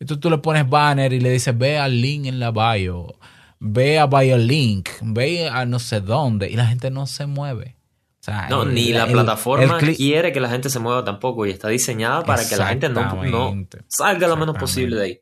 [0.00, 3.14] Y tú, tú le pones banner y le dices, ve al link en la bio,
[3.60, 6.50] ve a bio link, ve a no sé dónde.
[6.50, 7.76] Y la gente no se mueve.
[8.50, 12.46] no, ni la plataforma quiere que la gente se mueva tampoco y está diseñada para
[12.46, 13.06] que la gente no,
[13.86, 15.20] salga lo menos posible de ahí.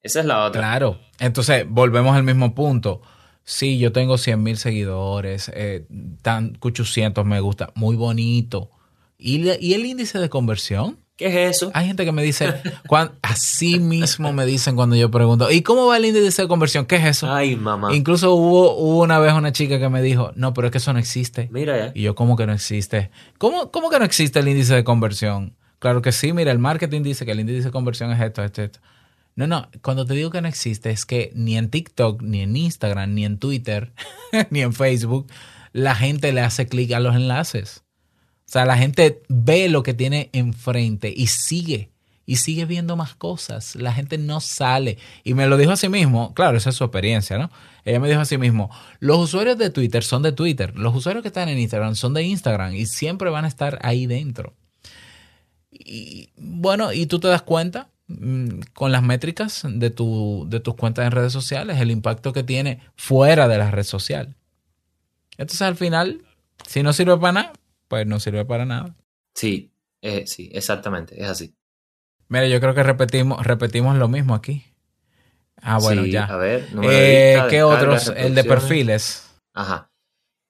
[0.00, 0.62] Esa es la otra.
[0.62, 0.98] Claro.
[1.18, 3.02] Entonces, volvemos al mismo punto
[3.48, 5.86] sí, yo tengo 100 mil seguidores, eh,
[6.22, 8.70] tan 800 me gusta, muy bonito.
[9.16, 10.98] ¿Y, el índice de conversión?
[11.18, 11.72] ¿Qué es eso?
[11.74, 12.62] Hay gente que me dice,
[13.22, 16.86] así mismo me dicen cuando yo pregunto, ¿y cómo va el índice de conversión?
[16.86, 17.34] ¿Qué es eso?
[17.34, 17.92] Ay, mamá.
[17.92, 20.92] Incluso hubo, hubo una vez una chica que me dijo, no, pero es que eso
[20.92, 21.48] no existe.
[21.50, 21.92] Mira ya.
[21.92, 23.10] Y yo, ¿cómo que no existe?
[23.36, 25.56] ¿Cómo, cómo que no existe el índice de conversión?
[25.80, 28.62] Claro que sí, mira, el marketing dice que el índice de conversión es esto, esto,
[28.62, 28.78] esto.
[29.34, 32.56] No, no, cuando te digo que no existe es que ni en TikTok, ni en
[32.56, 33.92] Instagram, ni en Twitter,
[34.50, 35.26] ni en Facebook,
[35.72, 37.82] la gente le hace clic a los enlaces.
[38.48, 41.90] O sea, la gente ve lo que tiene enfrente y sigue,
[42.24, 43.76] y sigue viendo más cosas.
[43.76, 44.98] La gente no sale.
[45.22, 47.50] Y me lo dijo a sí mismo, claro, esa es su experiencia, ¿no?
[47.84, 51.22] Ella me dijo a sí mismo, los usuarios de Twitter son de Twitter, los usuarios
[51.22, 54.54] que están en Instagram son de Instagram y siempre van a estar ahí dentro.
[55.70, 60.74] Y bueno, y tú te das cuenta, Mm, con las métricas de, tu, de tus
[60.76, 64.34] cuentas en redes sociales, el impacto que tiene fuera de la red social.
[65.36, 66.22] Entonces al final,
[66.66, 67.52] si no sirve para nada,
[67.88, 68.96] pues no sirve para nada.
[69.34, 69.72] Sí,
[70.02, 71.54] eh, sí, exactamente, es así.
[72.28, 74.64] Mira, yo creo que repetimos, repetimos lo mismo aquí.
[75.62, 76.24] Ah, bueno, ya.
[76.24, 78.12] A ver, eh, ¿qué otros?
[78.16, 79.28] El de perfiles.
[79.54, 79.90] Ajá.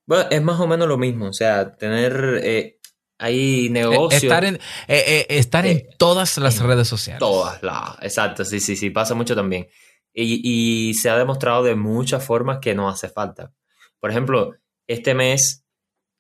[0.07, 1.29] Bueno, es más o menos lo mismo.
[1.29, 2.79] O sea, tener eh,
[3.19, 4.23] eh, negocios.
[4.23, 7.21] Estar en, estar en todas las redes sociales.
[7.21, 9.69] Todas, la, exacto, sí, sí, sí, pasa mucho también.
[10.13, 13.53] Y, se ha demostrado de muchas formas que no hace falta.
[14.01, 14.55] Por ejemplo,
[14.89, 15.65] este mes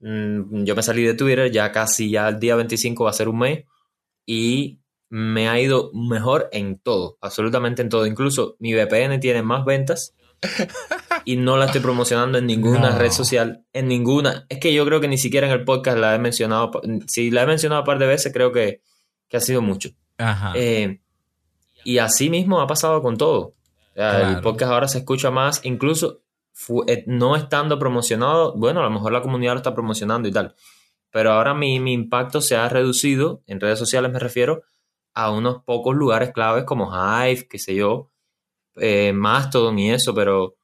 [0.01, 3.39] yo me salí de Twitter, ya casi ya el día 25 va a ser un
[3.39, 3.65] mes,
[4.27, 4.81] y
[5.11, 8.07] me ha ido mejor en todo, absolutamente en todo.
[8.07, 10.15] Incluso mi VPN tiene más ventas
[11.25, 14.47] y no la estoy promocionando en ninguna red social, en ninguna.
[14.49, 16.71] Es que yo creo que ni siquiera en el podcast la he mencionado.
[17.07, 18.83] Si la he mencionado un par de veces, creo que,
[19.33, 19.91] ha sido mucho.
[20.55, 21.01] Eh,
[21.85, 23.55] y así mismo ha pasado con todo.
[23.95, 26.21] El podcast ahora se escucha más, incluso
[27.07, 28.55] no estando promocionado.
[28.57, 30.55] Bueno, a lo mejor la comunidad lo está promocionando y tal.
[31.11, 34.63] Pero ahora mi, mi impacto se ha reducido, en redes sociales me refiero,
[35.15, 38.11] a unos pocos lugares claves como Hive, qué sé yo,
[38.77, 40.57] eh, Mastodon y eso, pero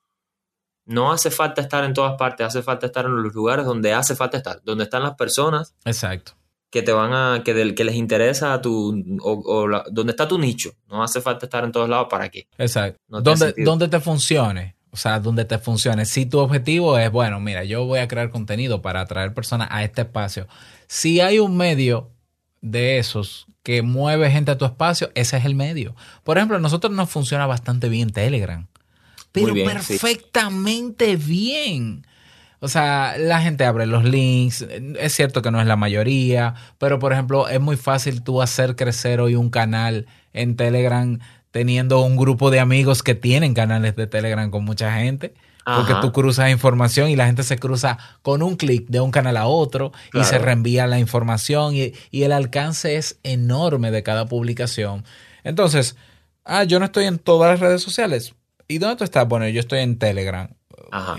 [0.86, 4.14] no hace falta estar en todas partes, hace falta estar en los lugares donde hace
[4.14, 5.74] falta estar, donde están las personas.
[5.84, 6.32] Exacto.
[6.70, 10.38] Que te van a, que, del, que les interesa a tu, o, donde está tu
[10.38, 10.72] nicho.
[10.88, 12.48] No hace falta estar en todos lados para qué.
[12.58, 13.00] Exacto.
[13.08, 14.76] donde, donde te funcione.
[14.94, 16.04] O sea, donde te funcione.
[16.04, 19.82] Si tu objetivo es, bueno, mira, yo voy a crear contenido para atraer personas a
[19.82, 20.46] este espacio.
[20.86, 22.12] Si hay un medio
[22.60, 25.96] de esos que mueve gente a tu espacio, ese es el medio.
[26.22, 28.68] Por ejemplo, a nosotros nos funciona bastante bien Telegram.
[29.32, 32.06] Pero perfectamente bien.
[32.60, 34.64] O sea, la gente abre los links.
[35.00, 38.76] Es cierto que no es la mayoría, pero por ejemplo, es muy fácil tú hacer
[38.76, 41.18] crecer hoy un canal en Telegram
[41.54, 45.34] teniendo un grupo de amigos que tienen canales de Telegram con mucha gente.
[45.64, 49.36] Porque tú cruzas información y la gente se cruza con un clic de un canal
[49.36, 54.26] a otro y se reenvía la información y, y, el alcance es enorme de cada
[54.26, 55.04] publicación.
[55.44, 55.96] Entonces,
[56.44, 58.34] ah, yo no estoy en todas las redes sociales.
[58.66, 59.26] ¿Y dónde tú estás?
[59.26, 60.48] Bueno, yo estoy en Telegram.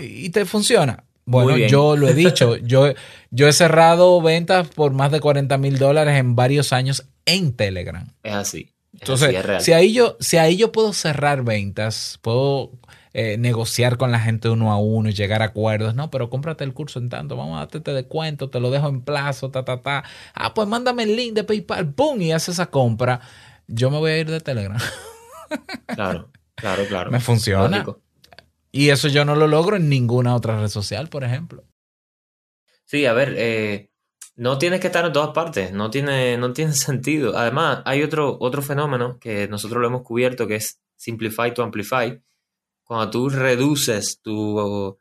[0.00, 1.04] ¿Y te funciona?
[1.24, 2.92] Bueno, yo lo he dicho, yo,
[3.30, 8.06] yo he cerrado ventas por más de 40 mil dólares en varios años en Telegram.
[8.22, 8.75] Es así.
[9.00, 12.72] Entonces, si, ahí yo, si ahí yo puedo cerrar ventas, puedo
[13.12, 16.64] eh, negociar con la gente uno a uno y llegar a acuerdos, no, pero cómprate
[16.64, 19.64] el curso en tanto, vamos a darte este descuento, te lo dejo en plazo, ta,
[19.64, 20.04] ta, ta.
[20.34, 22.20] Ah, pues mándame el link de PayPal, ¡pum!
[22.20, 23.20] Y hace esa compra.
[23.68, 24.78] Yo me voy a ir de Telegram.
[25.86, 27.12] Claro, claro, claro.
[27.12, 27.84] Me funciona.
[28.72, 31.64] Y eso yo no lo logro en ninguna otra red social, por ejemplo.
[32.84, 33.90] Sí, a ver, eh,
[34.36, 37.36] no tienes que estar en todas partes, no tiene, no tiene sentido.
[37.36, 42.20] Además, hay otro, otro fenómeno que nosotros lo hemos cubierto que es simplify to amplify.
[42.84, 44.98] Cuando tú reduces tu,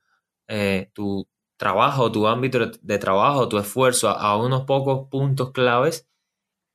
[0.48, 6.08] eh, tu trabajo, tu ámbito de trabajo, tu esfuerzo a, unos pocos puntos claves,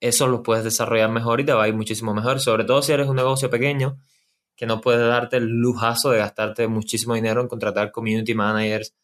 [0.01, 2.41] eso lo puedes desarrollar mejor y te va a ir muchísimo mejor.
[2.41, 3.99] Sobre todo si eres un negocio pequeño
[4.57, 8.95] que no puedes darte el lujazo de gastarte muchísimo dinero en contratar community managers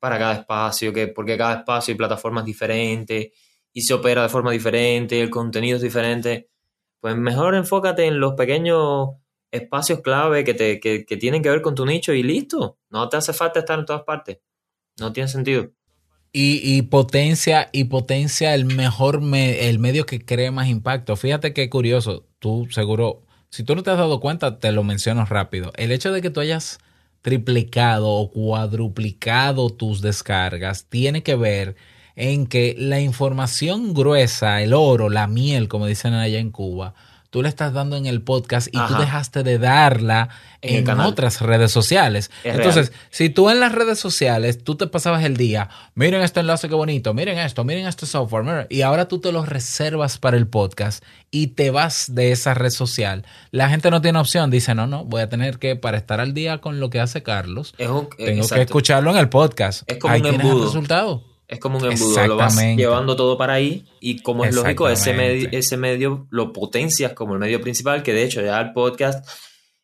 [0.00, 3.32] para cada espacio, que, porque cada espacio y plataforma es diferente
[3.72, 6.48] y se opera de forma diferente, el contenido es diferente.
[6.98, 9.10] Pues mejor enfócate en los pequeños
[9.50, 12.78] espacios clave que, te, que, tienen que ver con tu nicho y listo.
[12.88, 14.38] No te hace falta estar en todas partes.
[14.98, 15.70] No tiene sentido.
[16.32, 21.16] Y, potencia, y potencia el mejor el medio que cree más impacto.
[21.16, 22.26] Fíjate qué curioso.
[22.38, 25.72] Tú seguro si tú no te has dado cuenta, te lo menciono rápido.
[25.74, 26.78] El hecho de que tú hayas
[27.22, 31.76] triplicado o cuadruplicado tus descargas tiene que ver
[32.16, 36.94] en que la información gruesa, el oro, la miel, como dicen allá en Cuba,
[37.30, 40.28] tú le estás dando en el podcast y tú dejaste de darla
[40.60, 42.30] en, otras redes sociales.
[42.44, 46.68] Entonces, si tú en las redes sociales, tú te pasabas el día, miren este enlace
[46.68, 50.48] qué bonito, miren esto, miren este software, y ahora tú te lo reservas para el
[50.48, 54.86] podcast y te vas de esa red social, la gente no tiene opción, dice, no,
[54.86, 58.08] no, voy a tener que, para estar al día con lo que hace Carlos, tengo
[58.08, 59.82] que escucharlo en el podcast.
[59.86, 60.58] Es como Ahí un embudo.
[60.58, 61.29] el resultado.
[61.50, 65.12] Es como un embudo, lo vas llevando todo para ahí y como es lógico, ese,
[65.12, 69.28] medio, ese medio lo potencias como el medio principal, que de hecho ya el podcast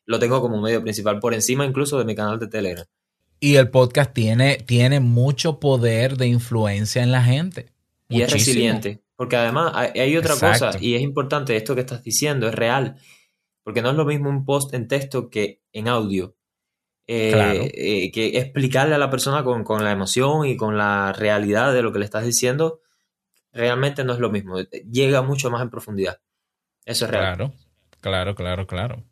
[0.04, 2.86] lo tengo como un medio principal por encima incluso de mi canal de Telegram.
[3.40, 7.72] Y el podcast tiene, tiene mucho poder de influencia en la gente.
[8.08, 12.46] Y es resiliente, porque además hay, otra cosa y es importante, esto que estás diciendo
[12.46, 12.96] es real,
[13.64, 16.35] porque no es lo mismo un post en texto que en audio.
[17.08, 21.82] Eh, eh, que explicarle a la persona con, la emoción y con la realidad de
[21.82, 22.80] lo que le estás diciendo,
[23.52, 24.58] realmente no es lo mismo.
[24.90, 26.18] Llega mucho más en profundidad.
[26.84, 27.36] Eso es real.
[27.36, 27.52] Claro,
[28.00, 29.04] claro, claro, claro.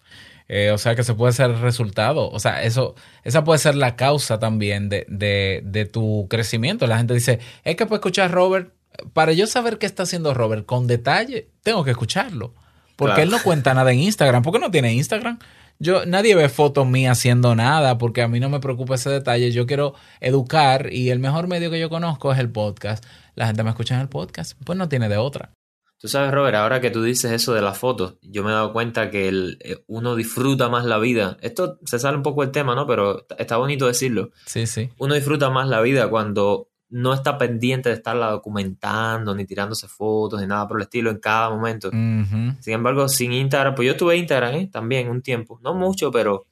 [0.49, 2.29] Eh, o sea que se puede ser el resultado.
[2.31, 6.87] O sea, eso, esa puede ser la causa también de, de, tu crecimiento.
[6.89, 8.73] La gente dice, es que puedo escuchar a Robert.
[9.13, 12.55] Para yo saber qué está haciendo Robert con detalle, tengo que escucharlo.
[12.97, 14.43] Porque él no cuenta nada en Instagram.
[14.43, 15.39] ¿Por qué no tiene Instagram?
[15.85, 19.53] Yo, nadie ve fotos mías haciendo nada porque a mí no me preocupa ese detalle.
[19.53, 23.05] Yo quiero educar y el mejor medio que yo conozco es el podcast.
[23.35, 25.53] La gente me escucha en el podcast, pues no tiene de otra.
[25.99, 28.73] Tú sabes, Robert, ahora que tú dices eso de las fotos, yo me he dado
[28.73, 31.37] cuenta que el, eh, uno disfruta más la vida.
[31.43, 32.87] Esto se sale un poco del tema, ¿no?
[32.87, 34.31] Pero está bonito decirlo.
[34.47, 34.89] Sí, sí.
[34.97, 40.41] Uno disfruta más la vida cuando no está pendiente de estarla documentando, ni tirándose fotos,
[40.41, 41.91] ni nada por el estilo en cada momento.
[41.91, 44.69] Sin embargo, sin Instagram, pues yo tuve Instagram ¿eh?
[44.71, 46.47] también un tiempo, no mucho, pero...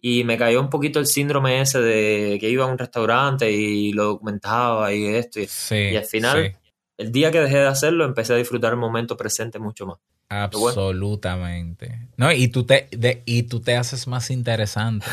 [0.00, 3.92] Y me cayó un poquito el síndrome ese de que iba a un restaurante y
[3.92, 5.40] lo documentaba y esto.
[5.40, 6.56] Y, y al final,
[6.96, 9.98] el día que dejé de hacerlo, empecé a disfrutar el momento presente mucho más.
[10.28, 12.00] Absolutamente.
[12.16, 12.88] No, y tú te,
[13.24, 15.06] y tú te haces más interesante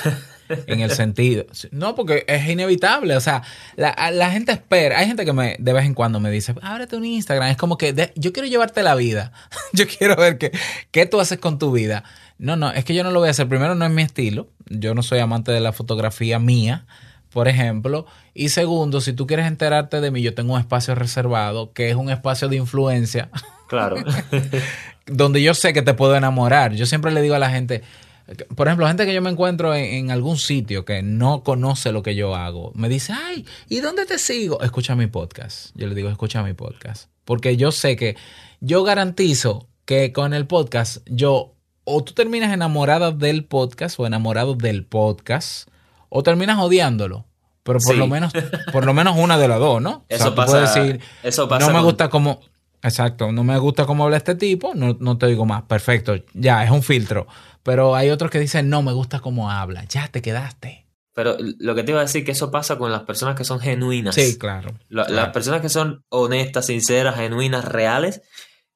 [0.68, 1.46] en el sentido.
[1.72, 3.16] No, porque es inevitable.
[3.16, 3.44] O sea,
[3.76, 4.98] la, gente espera.
[4.98, 7.50] Hay gente que me de vez en cuando me dice, ábrete un Instagram.
[7.50, 9.32] Es como que yo quiero llevarte la vida.
[9.74, 10.52] yo quiero ver qué,
[10.92, 12.04] qué tú haces con tu vida.
[12.40, 13.48] No, no, es que yo no lo voy a hacer.
[13.48, 14.48] Primero, no es mi estilo.
[14.66, 16.86] Yo no soy amante de la fotografía mía
[17.34, 18.06] por ejemplo.
[18.34, 21.96] Y segundo, si tú quieres enterarte de mí, yo tengo un espacio reservado, que es
[21.96, 23.30] un espacio de influencia.
[23.68, 23.96] Claro.
[25.06, 26.74] donde yo sé que te puedo enamorar.
[26.74, 27.84] Yo siempre le digo a la gente,
[28.56, 32.16] por ejemplo, gente que yo me encuentro en, algún sitio que no conoce lo que
[32.16, 34.62] yo hago, me dice, ay, ¿y dónde te sigo?
[34.62, 35.72] Escucha mi podcast.
[35.76, 37.10] Yo le digo, escucha mi podcast.
[37.26, 38.16] Porque yo sé que
[38.62, 44.56] yo garantizo que con el podcast, yo, o tú terminas enamorada del podcast o enamorado
[44.56, 45.68] del podcast,
[46.10, 47.26] o terminas odiándolo.
[47.64, 48.34] Pero por lo menos,
[48.74, 50.06] por lo menos una de las dos, ¿no?
[50.10, 50.60] Eso pasa.
[50.62, 51.66] decir, eso pasa.
[51.66, 52.42] No me gusta como
[52.84, 55.64] Exacto, no me gusta cómo habla este tipo, no, no te digo más.
[55.64, 57.28] Perfecto, ya, es un filtro.
[57.64, 60.86] Pero hay otros que dicen, no me gusta cómo habla, ya te quedaste.
[61.14, 63.60] Pero lo que te iba a decir que eso pasa con las personas que son
[63.60, 64.16] genuinas.
[64.16, 64.74] Sí, claro.
[64.90, 68.22] Las personas que son honestas, sinceras, genuinas, reales,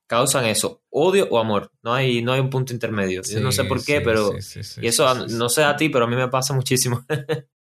[0.06, 1.72] causan eso, odio o amor.
[1.82, 3.24] No hay, no hay un punto intermedio.
[3.24, 4.34] Yo no sé por qué, pero...
[4.82, 7.06] y eso, no sé a ti, pero a mí me pasa muchísimo.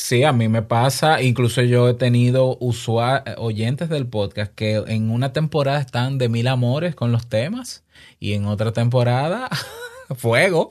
[0.00, 2.56] Sí, a mí me pasa, incluso yo he tenido
[3.36, 7.82] oyentes del podcast que en una temporada están de mil amores con los temas
[8.20, 9.48] y en otra temporada
[10.16, 10.68] fuego.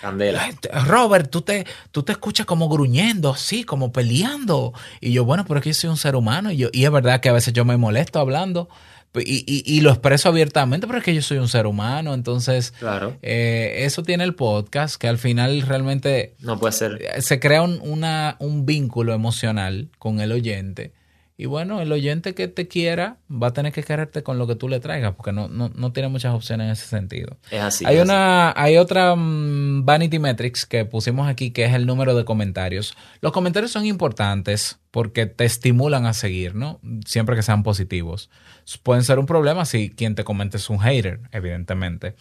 [0.00, 0.50] Candela.
[0.86, 4.74] Robert, tú te, tú te escuchas como gruñendo, así, como peleando.
[5.00, 6.50] Y yo, bueno, pero es que yo soy un ser humano.
[6.50, 8.68] Y, yo, y es verdad que a veces yo me molesto hablando.
[9.14, 12.72] Y, y, y, lo expreso abiertamente, pero es que yo soy un ser humano, entonces
[12.78, 13.16] claro.
[13.22, 17.00] Eh, eso tiene el podcast, que al final realmente no puede ser.
[17.20, 20.92] Se crea un, una, un vínculo emocional con el oyente.
[21.38, 24.56] Y bueno, el oyente que te quiera va a tener que quererte con lo que
[24.56, 27.38] tú le traigas, porque no, no, no tiene muchas opciones en ese sentido.
[27.50, 27.84] Es así.
[27.86, 32.24] Hay, una, hay otra mm, Vanity Metrics que pusimos aquí, que es el número de
[32.24, 32.96] comentarios.
[33.20, 36.80] Los comentarios son importantes porque te estimulan a seguir, ¿no?
[37.06, 38.30] Siempre que sean positivos
[38.76, 42.14] pueden ser un problema si quien te comenta es un hater, evidentemente.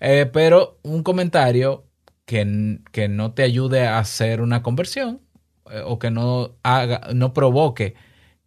[0.00, 1.84] Eh, pero un comentario
[2.24, 5.20] que, que, no te ayude a hacer una conversión
[5.70, 7.94] eh, o que no, haga, no provoque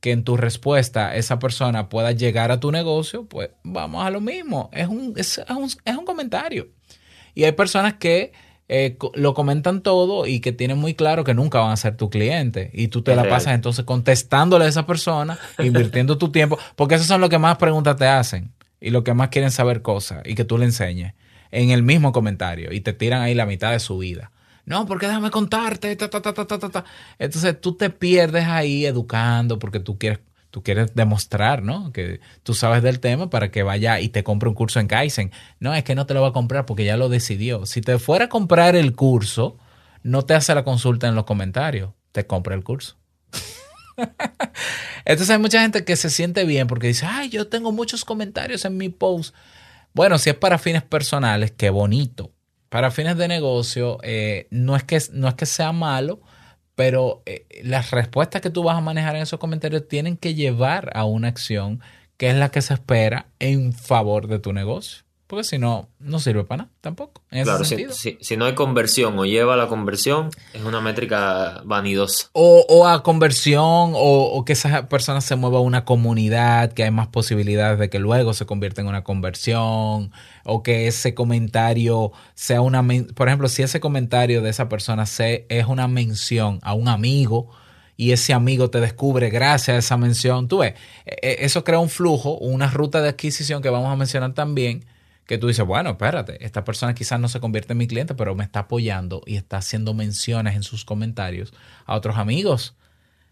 [0.04, 4.20] que en tu respuesta esa persona pueda llegar a tu negocio, pues vamos a lo
[4.20, 4.70] mismo.
[4.74, 6.68] Es un, es, un, es un comentario.
[7.34, 8.34] Y hay personas que
[8.68, 12.10] eh, lo comentan todo y que tienen muy claro que nunca van a ser tu
[12.10, 12.70] cliente.
[12.74, 17.08] Y tú te la pasas entonces contestándole a esa persona, invirtiendo tu tiempo, porque esos
[17.08, 20.36] son los que más preguntas te hacen y los que más quieren saber cosas y
[20.36, 21.14] que tú le enseñes
[21.52, 24.34] en el mismo comentario y te tiran ahí la mitad de su vida.
[24.66, 25.98] No, porque déjame contarte.
[27.20, 30.20] Entonces tú te pierdes ahí educando porque tú quieres
[30.54, 31.92] tú quieres demostrar, ¿no?
[31.92, 35.32] Que tú sabes del tema para que vaya y te compre un curso en Kaizen.
[35.60, 37.66] No, es que no te lo va a comprar porque ya lo decidió.
[37.66, 39.58] Si te fuera a comprar el curso,
[40.04, 42.98] no te hace la consulta en los comentarios, te compra el curso.
[45.06, 48.64] Entonces hay mucha gente que se siente bien porque dice, ay, yo tengo muchos comentarios
[48.66, 49.34] en mi post.
[49.94, 52.32] Bueno, si es para fines personales, qué bonito.
[52.74, 56.22] Para fines de negocio, eh, no, es que, no es que sea malo,
[56.74, 60.90] pero eh, las respuestas que tú vas a manejar en esos comentarios tienen que llevar
[60.96, 61.82] a una acción
[62.18, 65.03] que es la que se espera en favor de tu negocio.
[65.34, 67.24] Porque si no, no sirve para nada tampoco.
[67.32, 72.30] claro, si, no hay conversión o lleva a la conversión, es una métrica vanidosa.
[72.34, 77.08] O, a conversión, o, que esa persona se mueva a una comunidad, que hay más
[77.08, 80.12] posibilidades de que luego se convierta en una conversión,
[80.44, 82.86] o que ese comentario sea una.
[83.16, 87.50] Por ejemplo, si ese comentario de esa persona se, es una mención a un amigo
[87.98, 90.76] y ese amigo te descubre gracias a esa mención, tú ves,
[91.08, 94.86] e, e, eso crea un flujo, una ruta de adquisición que vamos a mencionar también
[95.26, 98.36] que tú dices, bueno, espérate, esta persona quizás no se convierte en mi cliente, pero
[98.36, 101.54] me está apoyando y está haciendo menciones en sus comentarios
[101.86, 102.76] a otros amigos.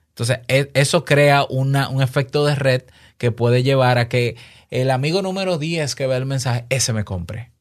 [0.09, 2.83] Entonces, e, eso crea una, un efecto de red
[3.17, 4.37] que puede llevar a que
[4.69, 7.51] el amigo número 10 que ve el mensaje, ese me compre.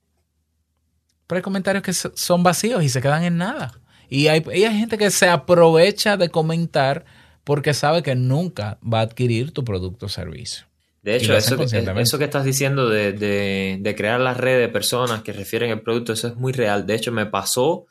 [1.26, 3.80] Pero hay comentarios que son vacíos y se quedan en nada.
[4.08, 7.04] Y hay, y hay gente que se aprovecha de comentar
[7.44, 10.69] porque sabe que nunca va a adquirir tu producto o servicio.
[11.02, 15.22] De hecho, eso que, eso que, estás diciendo de, de, crear la red de personas
[15.22, 16.86] que refieren el producto, eso es muy real.
[16.86, 17.86] De hecho, me pasó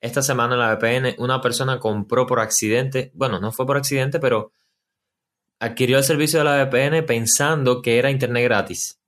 [0.00, 4.20] esta semana en la VPN, una persona compró por accidente, bueno, no fue por accidente,
[4.20, 4.52] pero
[5.58, 9.00] adquirió el servicio de la VPN pensando que era internet gratis.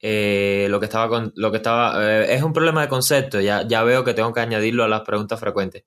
[0.00, 3.66] Eh, lo que estaba con, lo que estaba eh, es un problema de concepto, ya,
[3.66, 5.84] ya veo que tengo que añadirlo a las preguntas frecuentes.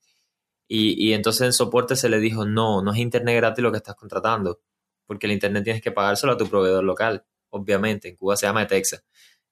[0.67, 3.77] Y, y entonces en soporte se le dijo, no, no es internet gratis lo que
[3.77, 4.59] estás contratando
[5.07, 8.09] porque el Internet tienes que pagárselo a tu proveedor local, obviamente.
[8.09, 9.03] En Cuba se llama Texas,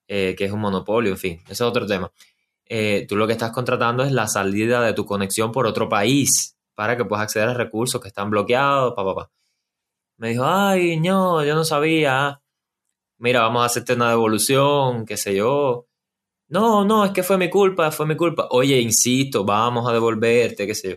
[0.08, 2.12] eh, que es un monopolio, en fin, ese es otro tema.
[2.68, 6.58] Eh, tú lo que estás contratando es la salida de tu conexión por otro país
[6.76, 9.32] para que puedas acceder a recursos que están bloqueados, pa, pa,
[10.18, 12.42] Me dijo, ay, no, yo no sabía.
[13.18, 15.88] Mira, vamos a hacerte una devolución, qué sé yo.
[16.50, 18.48] No, no, es que fue mi culpa, fue mi culpa.
[18.52, 20.96] Oye, insisto, vamos a devolverte, qué sé yo.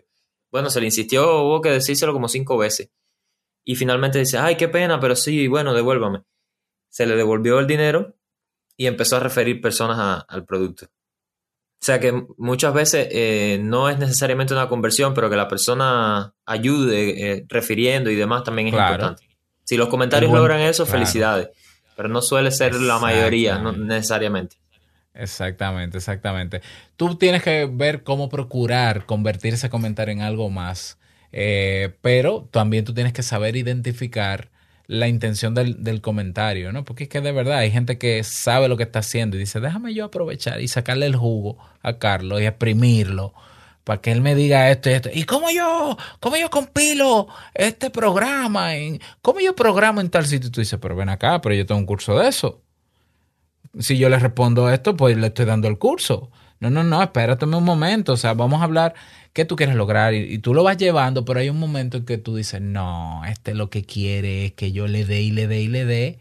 [0.51, 2.91] Bueno, se le insistió, hubo que decírselo como cinco veces
[3.69, 6.23] y finalmente dice, ay, qué pena, pero sí, bueno, devuélvame.
[6.89, 8.17] Se le devolvió el dinero
[8.79, 10.87] y empezó a referir personas al producto.
[10.87, 16.33] O sea que muchas veces eh, no es necesariamente una conversión, pero que la persona
[16.47, 19.29] ayude eh, refiriendo y demás también es importante.
[19.65, 21.51] Si los comentarios logran eso, felicidades.
[21.95, 24.57] Pero no suele ser la mayoría, no necesariamente.
[25.13, 26.63] Exactamente, exactamente.
[26.97, 30.99] Tú tienes que ver cómo procurar convertir ese comentario en algo más.
[31.33, 34.51] Eh, pero también tú tienes que saber identificar
[34.87, 36.85] la intención del, del, comentario, ¿no?
[36.85, 39.61] Porque es que de verdad hay gente que sabe lo que está haciendo y dice,
[39.61, 43.35] déjame yo aprovechar y sacarle el jugo a Carlos y exprimirlo
[43.89, 45.09] para que él me diga esto y esto.
[45.11, 48.77] ¿Y cómo yo, cómo yo compilo este programa?
[48.77, 50.49] En, ¿Cómo yo programo en tal sitio?
[50.49, 52.61] Y tú dices, pero ven acá, pero yo tengo un curso de eso.
[53.79, 56.31] Si yo le respondo esto, pues le estoy dando el curso.
[56.61, 58.13] No, no, no, espérate un momento.
[58.13, 58.93] O sea, vamos a hablar
[59.39, 62.05] qué tú quieres lograr y, y, tú lo vas llevando, pero hay un momento en
[62.05, 65.47] que tú dices, no, este lo que quiere es que yo le dé y le
[65.47, 66.19] dé y le dé.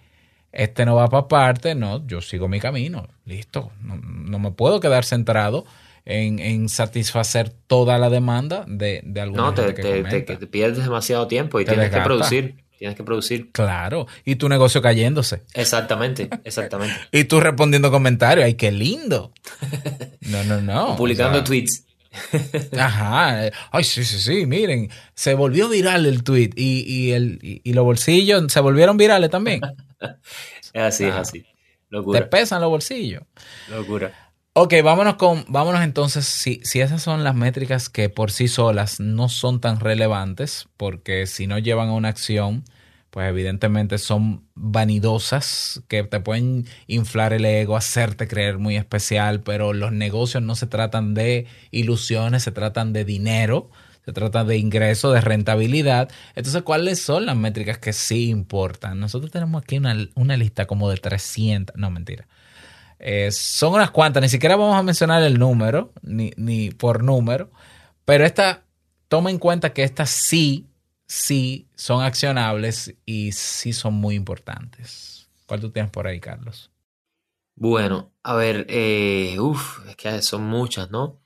[0.52, 3.08] Este no va para parte, no, yo sigo mi camino.
[3.26, 3.72] Listo.
[3.82, 5.66] No, no me puedo quedar centrado
[6.06, 11.66] en, satisfacer toda la demanda de, de alguna No, te, te, pierdes demasiado tiempo y
[11.66, 12.56] tienes que producir.
[12.78, 13.52] Tienes que producir.
[13.52, 14.06] Claro.
[14.26, 15.42] Y tu negocio cayéndose.
[15.56, 16.94] Exactamente, exactamente.
[17.12, 18.46] y tú respondiendo comentarios.
[18.46, 19.34] ¡Ay, qué lindo!
[20.28, 20.98] No, no, no.
[20.98, 21.87] Publicando tweets.
[22.78, 23.50] Ajá.
[23.72, 24.46] Ay, sí, sí, sí.
[24.46, 29.30] Miren, se volvió viral el tweet y, y, el, y, los bolsillos se volvieron virales
[29.30, 29.62] también.
[30.74, 31.46] es así, es así.
[31.90, 32.20] Locura.
[32.20, 33.24] Te pesan los bolsillos.
[33.70, 34.14] Locura.
[34.54, 39.00] Ok, vámonos con, vámonos entonces, si, si esas son las métricas que por sí solas
[39.00, 42.64] no son tan relevantes, porque si no llevan a una acción,
[43.18, 49.74] pues evidentemente son vanidosas, que te pueden inflar el ego, hacerte creer muy especial, pero
[49.74, 53.72] los negocios no se tratan de ilusiones, se tratan de dinero,
[54.06, 56.12] se trata de ingreso, de rentabilidad.
[56.36, 59.00] Entonces, ¿cuáles son las métricas que sí importan?
[59.00, 62.28] Nosotros tenemos aquí una, una lista como de 300, no mentira,
[63.00, 67.50] eh, son unas cuantas, ni siquiera vamos a mencionar el número, ni, ni por número,
[68.06, 68.62] pero esta,
[69.08, 70.68] toma en cuenta que estas sí,
[71.08, 75.30] sí son accionables y sí son muy importantes.
[75.46, 76.72] ¿Cuál tú tienes por ahí, Carlos?
[77.56, 81.20] Bueno, a ver, eh, uff, es que son muchas, ¿no?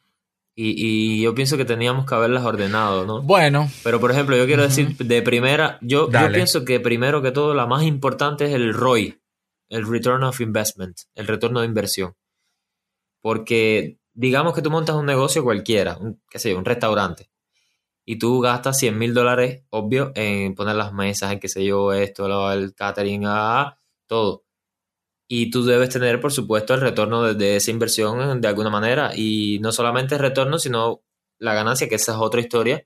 [0.55, 3.21] Y, yo pienso que teníamos que haberlas ordenado, ¿no?
[3.21, 3.69] Bueno.
[3.83, 7.53] Pero, por ejemplo, yo quiero decir, de primera, yo, yo, pienso que primero que todo,
[7.55, 9.19] la más importante es el ROI,
[9.69, 12.13] el return of investment, el retorno de inversión.
[13.21, 17.29] Porque digamos que tú montas un negocio cualquiera, un, qué sé yo, un restaurante,
[18.05, 21.93] y tú gastas 100 mil dólares, obvio, en poner las mesas, en qué sé yo,
[21.93, 23.77] esto, el catering, ah,
[24.07, 24.45] todo.
[25.27, 29.11] Y tú debes tener, por supuesto, el retorno de, esa inversión de alguna manera.
[29.15, 31.03] Y no solamente el retorno, sino
[31.39, 32.85] la ganancia, que esa es otra historia.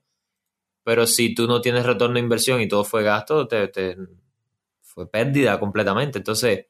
[0.84, 3.70] Pero si tú no tienes retorno de inversión y todo fue gasto, te
[4.82, 6.18] fue pérdida completamente.
[6.18, 6.66] Entonces,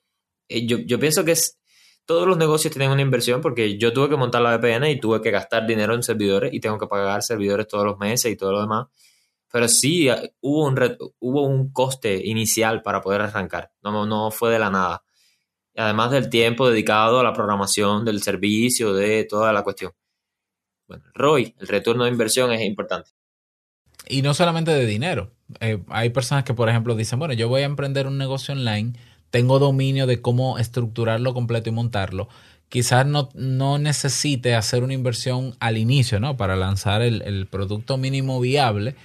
[0.48, 1.58] eh, yo, yo pienso que es,
[2.06, 5.20] todos los negocios tienen una inversión porque yo tuve que montar la VPN y tuve
[5.20, 8.52] que gastar dinero en servidores y tengo que pagar servidores todos los meses y todo
[8.52, 8.86] lo demás.
[9.50, 13.72] Pero sí eh, hubo un, hubo un coste inicial para poder arrancar.
[13.82, 15.02] No, no fue de la nada.
[15.76, 19.92] Además del tiempo dedicado a la programación del servicio, de toda la cuestión.
[20.86, 23.10] Bueno, el ROI, el retorno de inversión es importante.
[24.08, 25.32] Y no solamente de dinero.
[25.60, 28.92] Eh, hay personas que, por ejemplo, dicen, bueno, yo voy a emprender un negocio online
[29.30, 32.28] tengo dominio de cómo estructurarlo completo y montarlo,
[32.68, 36.36] quizás no, no necesite hacer una inversión al inicio, ¿no?
[36.36, 38.96] Para lanzar el, el producto mínimo viable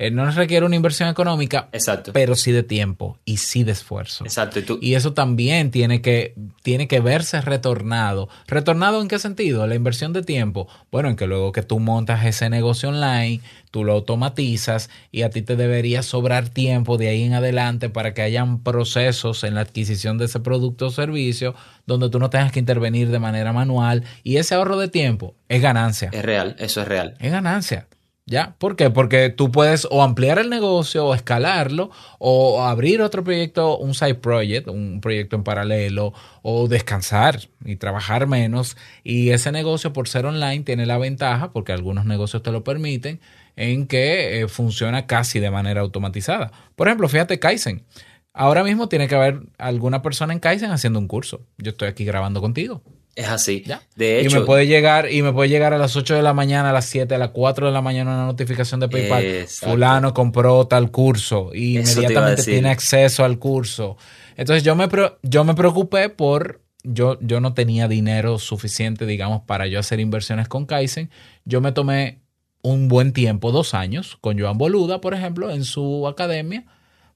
[0.00, 2.14] eh, no requiere una inversión económica, Exacto.
[2.14, 4.24] pero sí de tiempo y sí de esfuerzo.
[4.24, 4.58] Exacto.
[4.58, 4.78] ¿Y, tú?
[4.80, 8.30] y eso también tiene que, tiene que verse retornado.
[8.46, 9.66] ¿Retornado en qué sentido?
[9.66, 10.68] La inversión de tiempo.
[10.90, 15.28] Bueno, en que luego que tú montas ese negocio online, tú lo automatizas y a
[15.28, 19.60] ti te debería sobrar tiempo de ahí en adelante para que hayan procesos en la
[19.60, 21.54] adquisición de ese producto o servicio
[21.86, 25.60] donde tú no tengas que intervenir de manera manual y ese ahorro de tiempo es
[25.60, 26.08] ganancia.
[26.10, 27.16] Es real, eso es real.
[27.20, 27.86] Es ganancia.
[28.30, 28.54] ¿Ya?
[28.58, 28.90] ¿Por qué?
[28.90, 34.14] Porque tú puedes o ampliar el negocio o escalarlo o abrir otro proyecto, un side
[34.14, 36.12] project, un proyecto en paralelo
[36.42, 38.76] o descansar y trabajar menos.
[39.02, 43.18] Y ese negocio por ser online tiene la ventaja, porque algunos negocios te lo permiten,
[43.56, 46.52] en que eh, funciona casi de manera automatizada.
[46.76, 47.84] Por ejemplo, fíjate Kaizen.
[48.32, 51.48] Ahora mismo tiene que haber alguna persona en Kaizen haciendo un curso.
[51.58, 52.80] Yo estoy aquí grabando contigo.
[53.16, 53.64] Es así.
[53.96, 54.36] De hecho.
[54.36, 56.72] Y me puede llegar, y me puede llegar a las 8 de la mañana, a
[56.72, 59.46] las 7, a las 4 de la mañana una notificación de PayPal.
[59.48, 63.96] Fulano compró tal curso y inmediatamente tiene acceso al curso.
[64.36, 64.88] Entonces yo me,
[65.22, 66.62] yo me preocupé por.
[66.82, 71.10] Yo, yo no tenía dinero suficiente, digamos, para yo hacer inversiones con Kaizen.
[71.44, 72.22] Yo me tomé
[72.62, 76.64] un buen tiempo, dos años, con Joan Boluda, por ejemplo, en su academia,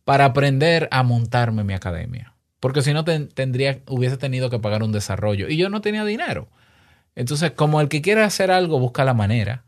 [0.05, 2.34] para aprender a montarme mi academia.
[2.65, 5.51] Porque si no, tendría, hubiese tenido que pagar un desarrollo.
[5.51, 6.49] Y yo no tenía dinero.
[7.15, 9.67] Entonces, como el que quiere hacer algo busca la manera.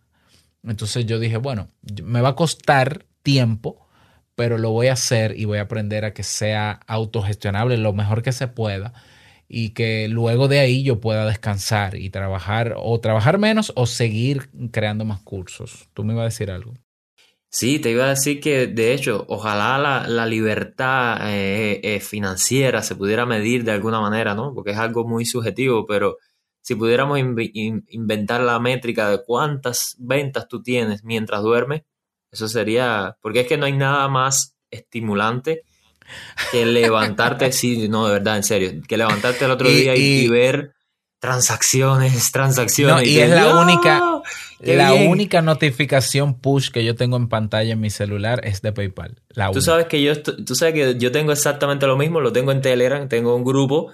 [0.63, 1.69] Entonces yo dije, bueno,
[2.03, 3.87] me va a costar tiempo,
[4.35, 8.23] pero lo voy a hacer y voy a aprender a que sea autogestionable lo mejor
[8.23, 8.95] que se pueda
[9.47, 14.49] y que luego de ahí yo pueda descansar y trabajar o trabajar menos o seguir
[14.71, 15.91] creando más cursos.
[15.93, 16.73] Tú me ibas a decir algo.
[17.49, 22.97] Sí, te iba a decir que de hecho, ojalá la, libertad eh, eh, financiera se
[22.97, 24.53] pudiera medir de alguna manera, ¿no?
[24.55, 26.19] Porque es algo muy subjetivo, pero
[26.61, 31.83] si pudiéramos inventar la métrica de cuántas ventas tú tienes mientras duermes,
[32.33, 35.63] eso sería, porque es que no hay nada más estimulante
[36.51, 40.75] que levantarte, sí, no, de verdad, en serio, que levantarte el otro día y, ver
[41.21, 43.09] transacciones, transacciones.
[43.09, 44.23] y, es la única,
[44.61, 49.21] la única notificación push que yo tengo en pantalla en mi celular es de PayPal.
[49.53, 52.61] tú sabes que yo, tú sabes que yo tengo exactamente lo mismo, lo tengo en
[52.61, 53.93] Telegram, tengo un grupo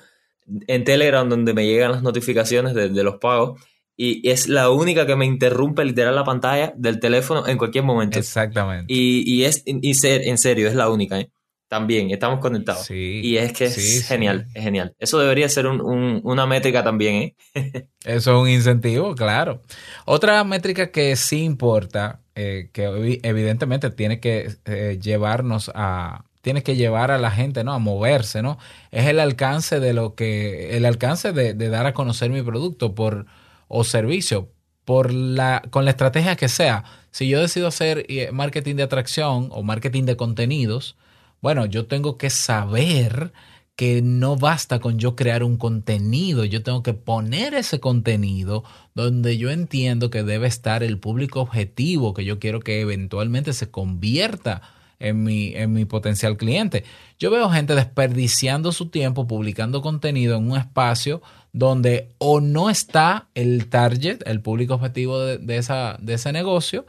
[0.66, 3.60] en Telegram donde me llegan las notificaciones de, los pagos
[3.96, 8.18] y es la única que me interrumpe literal la pantalla del teléfono en cualquier momento.
[8.18, 8.92] Exactamente.
[8.92, 11.30] Y, es, y ser, en serio, es la única, ¿eh?
[11.72, 12.90] También, estamos conectados.
[12.90, 14.94] y es que es genial, es genial.
[14.98, 17.36] Eso debería ser una métrica también, ¿eh?
[18.04, 19.62] Eso es un incentivo, claro.
[20.04, 26.76] Otra métrica que sí importa, eh, que evidentemente tiene que eh, llevarnos a, tiene que
[26.76, 27.72] llevar a la gente, ¿no?
[27.72, 28.58] A moverse, ¿no?
[28.90, 33.24] Es el alcance de lo que, el alcance de, dar a conocer mi producto por,
[33.68, 34.50] o servicio,
[34.84, 36.84] por la, con la estrategia que sea.
[37.12, 40.96] Si yo decido hacer eh, marketing de atracción o marketing de contenidos,
[41.42, 43.32] bueno, yo tengo que saber
[43.76, 48.64] que no basta con yo crear un contenido, yo tengo que poner ese contenido
[48.94, 53.70] donde yo entiendo que debe estar el público objetivo que yo quiero que eventualmente se
[53.70, 54.62] convierta
[55.00, 56.84] en mi, en mi potencial cliente.
[57.18, 61.22] Yo veo gente desperdiciando su tiempo publicando contenido en un espacio
[61.52, 66.86] donde o no está el target, el público objetivo de, esa, de ese negocio,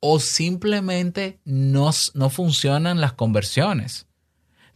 [0.00, 4.06] o simplemente no, no funcionan las conversiones.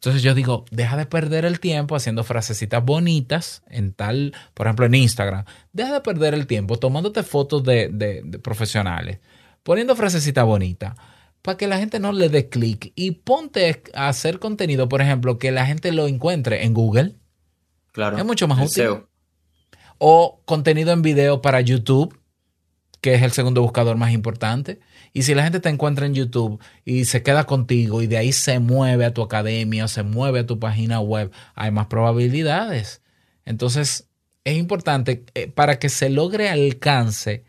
[0.03, 4.85] Entonces yo digo, deja de perder el tiempo haciendo frasecitas bonitas en tal, por ejemplo,
[4.87, 5.45] en Instagram.
[5.73, 9.21] Deja de perder el tiempo tomándote fotos de, de, profesionales,
[9.63, 10.97] poniendo frasecitas bonitas
[11.41, 15.39] para que la gente no le dé clic y ponte a hacer contenido, por ejemplo,
[15.39, 17.15] que la gente lo encuentre en Google.
[17.93, 18.19] Claro.
[18.19, 19.05] Es mucho más útil.
[19.99, 22.19] O contenido en video para YouTube,
[23.01, 24.81] que es el segundo buscador más importante.
[25.13, 28.33] Y si la gente te encuentra en YouTube y se queda contigo y de ahí
[28.33, 33.03] se mueve a tu academia o se mueve a tu página web, hay más probabilidades.
[33.45, 34.09] Entonces,
[34.45, 37.45] es importante eh, para que se logre alcance,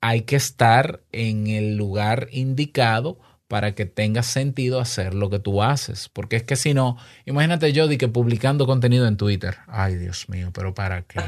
[0.00, 5.62] hay que estar en el lugar indicado para que tenga sentido hacer lo que tú
[5.62, 6.08] haces.
[6.08, 9.58] Porque es que si no, imagínate yo de que publicando contenido en Twitter.
[9.68, 11.20] Ay, Dios mío, pero ¿para qué?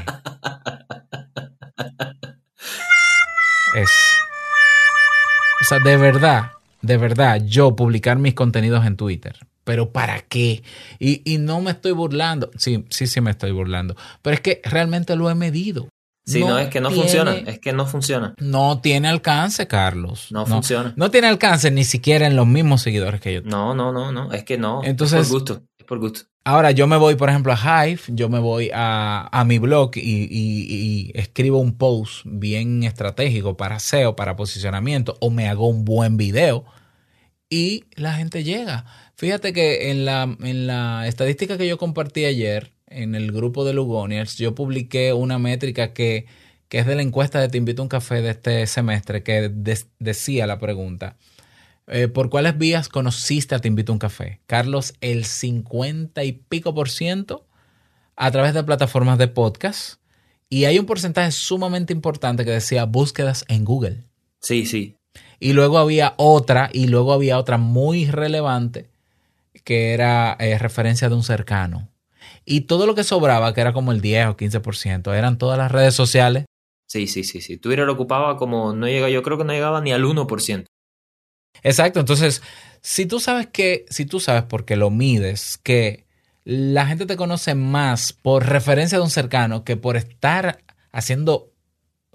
[3.75, 3.89] es
[5.61, 6.51] o sea, de verdad,
[6.81, 9.35] de verdad, yo publicar mis contenidos en Twitter.
[9.63, 10.63] Pero ¿para qué?
[10.97, 12.49] Y, no me estoy burlando.
[12.57, 13.95] Sí, sí, sí me estoy burlando.
[14.21, 15.89] Pero es que realmente lo he medido.
[16.25, 17.35] Sí, no, es que no funciona.
[17.35, 18.33] Es que no funciona.
[18.39, 20.31] No tiene alcance, Carlos.
[20.31, 20.93] No, funciona.
[20.95, 23.41] No tiene alcance ni siquiera en los mismos seguidores que yo.
[23.43, 24.31] No, no, no, no.
[24.31, 24.81] Es que no.
[24.83, 25.63] Entonces, es por gusto.
[25.77, 26.21] Es por gusto.
[26.49, 31.11] Ahora yo me voy, por ejemplo, a Hive, yo me voy a, mi blog y,
[31.13, 36.65] escribo un post bien estratégico para SEO, para posicionamiento, o me hago un buen video
[37.51, 38.85] y la gente llega.
[39.13, 43.73] Fíjate que en la, en la estadística que yo compartí ayer en el grupo de
[43.73, 46.25] Lugoniers, yo publiqué una métrica que,
[46.71, 49.51] es de la encuesta de Te invito a un café de este semestre, que
[49.99, 51.15] decía la pregunta.
[51.91, 54.41] Eh, ¿Por cuáles vías conociste a Te Invito a un Café?
[54.45, 57.47] Carlos, el 50 y pico por ciento
[58.15, 59.99] a través de plataformas de podcast.
[60.49, 64.03] Y hay un porcentaje sumamente importante que decía búsquedas en Google.
[64.39, 64.97] Sí, sí.
[65.39, 68.89] Y luego había otra, y luego había otra muy relevante,
[69.63, 71.89] que era eh, referencia de un cercano.
[72.45, 75.71] Y todo lo que sobraba, que era como el 10 o 15%, eran todas las
[75.71, 76.45] redes sociales.
[76.87, 77.57] Sí, sí, sí, sí.
[77.57, 80.65] Twitter lo ocupaba como, no llega, yo creo que no llegaba ni al 1%.
[81.63, 82.41] Exacto, entonces,
[82.81, 86.05] si tú sabes que, si tú sabes porque lo mides, que
[86.45, 91.51] la gente te conoce más por referencia de un cercano que por estar haciendo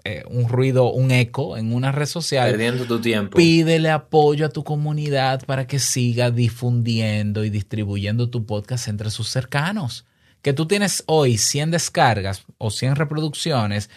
[0.03, 2.51] eh, un ruido, un eco en una red social.
[2.51, 3.35] Perdiendo tu tiempo.
[3.35, 9.29] Pídele apoyo a tu comunidad para que siga difundiendo y distribuyendo tu podcast entre sus
[9.29, 10.05] cercanos.
[10.43, 13.89] Que tú tienes hoy 100 descargas o 100 reproducciones,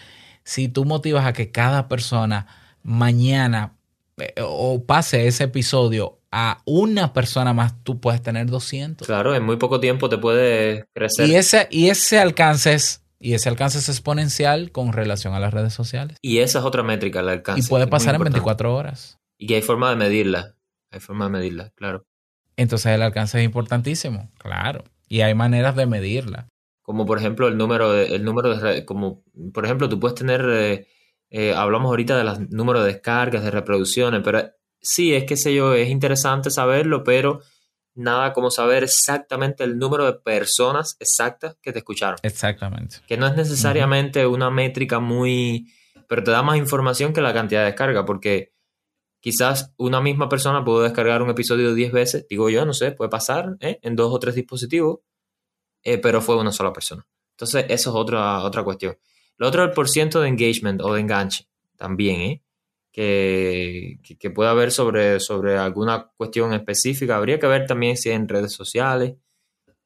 [0.45, 2.47] si tú motivas a que cada persona
[2.83, 3.75] mañana
[4.43, 9.07] o pase ese episodio a una persona más, tú puedes tener 200.
[9.07, 11.29] Claro, en muy poco tiempo te puede crecer.
[11.29, 15.53] Y ese, y ese alcance es y ese alcance es exponencial con relación a las
[15.53, 16.17] redes sociales.
[16.23, 17.61] Y esa es otra métrica, el alcance.
[17.65, 19.19] Y puede pasar en 24 horas.
[19.37, 20.55] Y que hay forma de medirla.
[20.91, 22.07] Hay forma de medirla, claro.
[22.57, 24.85] Entonces el alcance es importantísimo, claro.
[25.09, 26.49] Y hay maneras de medirla.
[26.83, 30.45] Como por ejemplo el número de, el número de, como por ejemplo tú puedes tener
[30.49, 30.87] eh,
[31.31, 34.51] eh, hablamos ahorita de los números de descargas, de reproducciones, pero
[34.81, 37.41] sí, es que sé yo, es interesante saberlo, pero
[37.95, 42.19] nada como saber exactamente el número de personas exactas que te escucharon.
[42.23, 42.99] Exactamente.
[43.07, 45.67] Que no es necesariamente una métrica muy...
[46.09, 48.55] pero te da más información que la cantidad de descarga, porque
[49.21, 53.11] quizás una misma persona pudo descargar un episodio 10 veces, digo yo, no sé, puede
[53.11, 53.81] pasar ¿eh?
[53.83, 55.01] en dos o tres dispositivos,
[55.83, 57.07] eh, pero fue una sola persona.
[57.33, 58.97] Entonces, eso es otra, otra cuestión.
[59.39, 62.43] Lo otro es el porciento de engagement o de enganche, también, ¿eh?
[62.93, 67.17] Que, que, pueda haber sobre, sobre alguna cuestión específica.
[67.17, 69.15] Habría que ver también si en redes sociales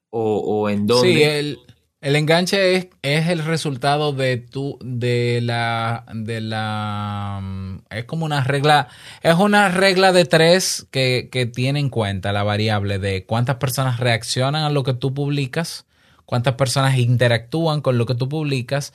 [0.09, 1.12] o, o en dónde.
[1.12, 1.59] Sí, el,
[2.03, 8.24] el enganche es, es, el resultado de tu, de la, de la, mm, es como
[8.24, 8.88] una regla,
[9.22, 14.00] es una regla de tres que, que tiene en cuenta la variable de cuántas personas
[14.00, 15.86] reaccionan a lo que tú publicas,
[16.24, 18.92] cuántas personas interactúan con lo que tú publicas,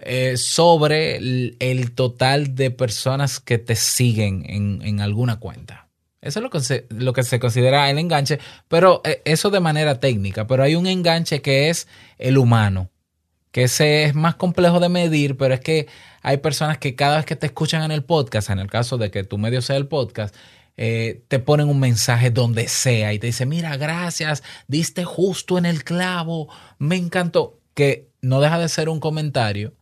[0.00, 5.88] eh, sobre el, total de personas que te siguen en, en alguna cuenta.
[6.20, 9.60] Eso es lo que, se, lo que se considera el enganche, pero eh, eso de
[9.60, 10.46] manera técnica.
[10.46, 11.86] Pero hay un enganche que es
[12.18, 12.90] el humano,
[13.52, 15.86] que es más complejo de medir, pero es que
[16.22, 19.10] hay personas que cada vez que te escuchan en el podcast, en el caso de
[19.10, 20.34] que tu medio sea el podcast,
[20.76, 25.66] eh, te ponen un mensaje donde sea y te dice, mira, gracias, diste justo en
[25.66, 29.74] el clavo, me encantó, que no deja de ser un comentario,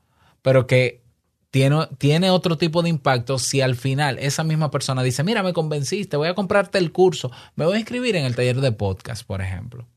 [0.47, 1.03] pero que
[1.51, 6.17] tiene, otro tipo de impacto si al final esa misma persona dice, mira, me convenciste,
[6.17, 9.43] voy a comprarte el curso, me voy a inscribir en el taller de podcast, por
[9.43, 9.89] ejemplo.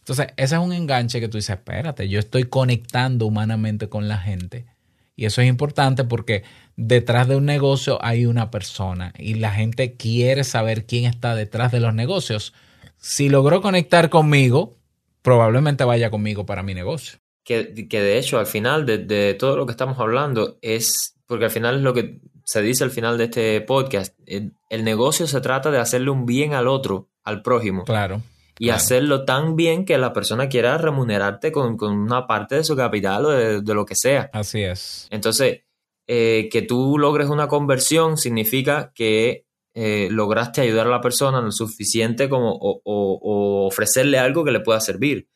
[0.00, 4.18] Entonces, ese es un enganche que tú dices, espérate, yo estoy conectando humanamente con la
[4.18, 4.66] gente.
[5.14, 6.44] Y eso es importante porque
[6.76, 11.72] detrás de un negocio hay una persona y la gente quiere saber quién está detrás
[11.72, 12.52] de los negocios.
[12.98, 14.76] Si logró conectar conmigo,
[15.22, 19.66] probablemente vaya conmigo para mi negocio que, que de hecho al final de, todo lo
[19.66, 23.24] que estamos hablando es, porque al final es lo que se dice al final de
[23.24, 24.52] este podcast, el,
[24.84, 27.84] negocio se trata de hacerle un bien al otro, al prójimo.
[27.84, 28.20] Claro.
[28.58, 33.26] Y hacerlo tan bien que la persona quiera remunerarte con, una parte de su capital
[33.26, 34.30] o de, lo que sea.
[34.32, 35.06] Así es.
[35.10, 35.60] Entonces,
[36.08, 39.44] eh, que tú logres una conversión significa que
[39.74, 44.80] eh, lograste ayudar a la persona lo suficiente como o, ofrecerle algo que le pueda
[44.80, 45.28] servir.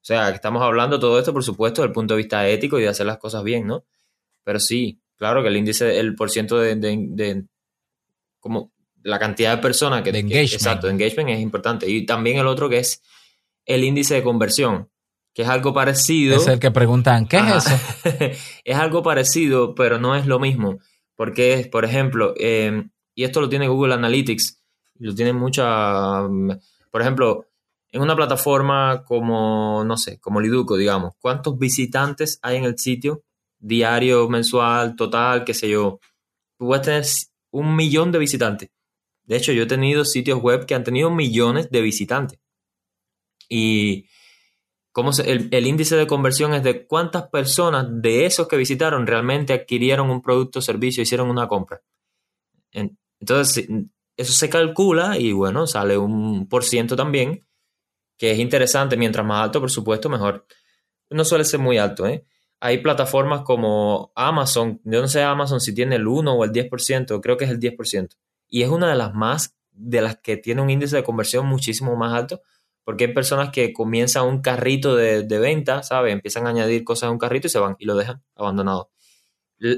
[0.00, 2.78] O sea, que estamos hablando todo esto, por supuesto, desde el punto de vista ético
[2.78, 3.84] y de hacer las cosas bien, ¿no?
[4.44, 7.44] Pero sí, claro que el índice, el porciento de, de,
[8.40, 8.72] como
[9.02, 10.52] la cantidad de personas que, de engagement.
[10.52, 11.90] exacto, de engagement es importante.
[11.90, 13.02] Y también el otro que es
[13.66, 14.88] el índice de conversión,
[15.34, 16.36] que es algo parecido.
[16.36, 17.76] Es el que preguntan, ¿qué es eso?
[18.64, 20.78] es algo parecido, pero no es lo mismo.
[21.14, 24.62] Porque es, por ejemplo, em, y esto lo tiene Google Analytics,
[25.00, 26.22] lo tiene mucha,
[26.90, 27.47] por ejemplo,
[27.90, 33.24] en una plataforma como, no sé, como Liduco, digamos, ¿cuántos visitantes hay en el sitio?
[33.58, 35.98] Diario, mensual, total, qué sé yo.
[36.58, 37.04] Puedes tener
[37.50, 38.70] un millón de visitantes.
[39.24, 42.38] De hecho, yo he tenido sitios web que han tenido millones de visitantes.
[43.48, 44.06] Y
[44.92, 49.52] cómo el, el, índice de conversión es de cuántas personas de esos que visitaron realmente
[49.54, 51.82] adquirieron un producto o servicio, hicieron una compra.
[53.20, 53.68] Entonces,
[54.16, 57.47] eso se calcula y bueno, sale un por ciento también
[58.18, 58.96] que es interesante.
[58.96, 60.46] Mientras más alto, por supuesto, mejor.
[61.10, 62.26] No suele ser muy alto, ¿eh?
[62.60, 67.20] Hay plataformas como Amazon, yo no sé Amazon si tiene el 1 o el 10%,
[67.20, 68.16] creo que es el 10%.
[68.48, 71.94] Y es una de las más, de las que tiene un índice de conversión muchísimo
[71.96, 72.42] más alto,
[72.82, 76.12] porque hay personas que comienzan un carrito de, de venta, ¿sabes?
[76.12, 78.90] Empiezan a añadir cosas a un carrito y se van y lo dejan abandonado.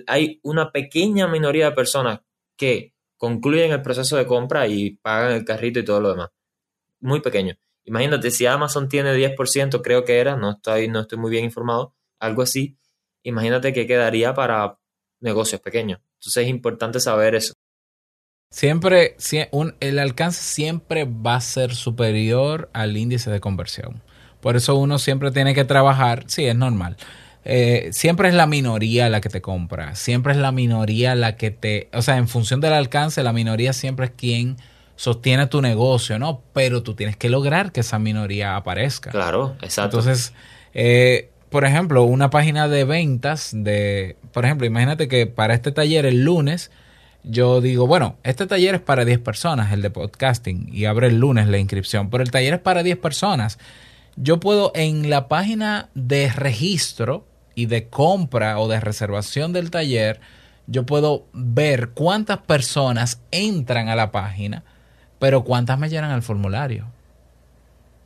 [0.06, 2.20] Hay una pequeña minoría de personas
[2.56, 6.30] que concluyen el proceso de compra y pagan el carrito y todo lo demás.
[7.00, 7.56] Muy pequeño.
[7.84, 11.94] Imagínate, si Amazon tiene 10%, creo que era, no estoy, no estoy muy bien informado,
[12.18, 12.76] algo así,
[13.22, 14.78] imagínate que quedaría para
[15.20, 16.00] negocios pequeños.
[16.20, 17.54] Entonces es importante saber eso.
[18.50, 19.16] Siempre,
[19.80, 24.02] el alcance siempre va a ser superior al índice de conversión.
[24.40, 26.96] Por eso uno siempre tiene que trabajar, sí, es normal.
[27.44, 31.50] Eh, siempre es la minoría la que te compra, siempre es la minoría la que
[31.50, 34.56] te, o sea, en función del alcance, la minoría siempre es quien
[35.00, 36.42] sostiene tu negocio, ¿no?
[36.52, 39.10] Pero tú tienes que lograr que esa minoría aparezca.
[39.10, 39.98] Claro, exacto.
[39.98, 40.34] Entonces,
[40.74, 46.04] eh, por ejemplo, una página de ventas de, por ejemplo, imagínate que para este taller
[46.04, 46.70] el lunes,
[47.24, 51.18] yo digo, bueno, este taller es para 10 personas, el de podcasting, y abre el
[51.18, 53.58] lunes la inscripción, pero el taller es para 10 personas.
[54.16, 60.20] Yo puedo en la página de registro y de compra o de reservación del taller,
[60.66, 64.62] yo puedo ver cuántas personas entran a la página
[65.20, 66.86] pero ¿cuántas me llenan al formulario?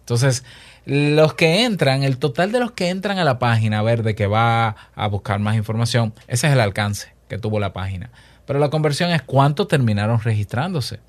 [0.00, 0.44] Entonces,
[0.84, 4.14] los que entran, el total de los que entran a la página a ver de
[4.14, 8.10] que va a buscar más información, ese es el alcance que tuvo la página.
[8.44, 11.00] Pero la conversión es cuánto terminaron registrándose.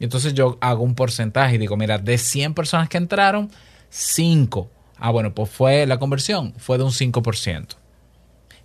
[0.00, 3.50] Y entonces yo hago un porcentaje y digo, mira, de 100 personas que entraron,
[3.90, 4.70] 5.
[4.96, 7.76] Ah, bueno, pues fue la conversión, fue de un 5%.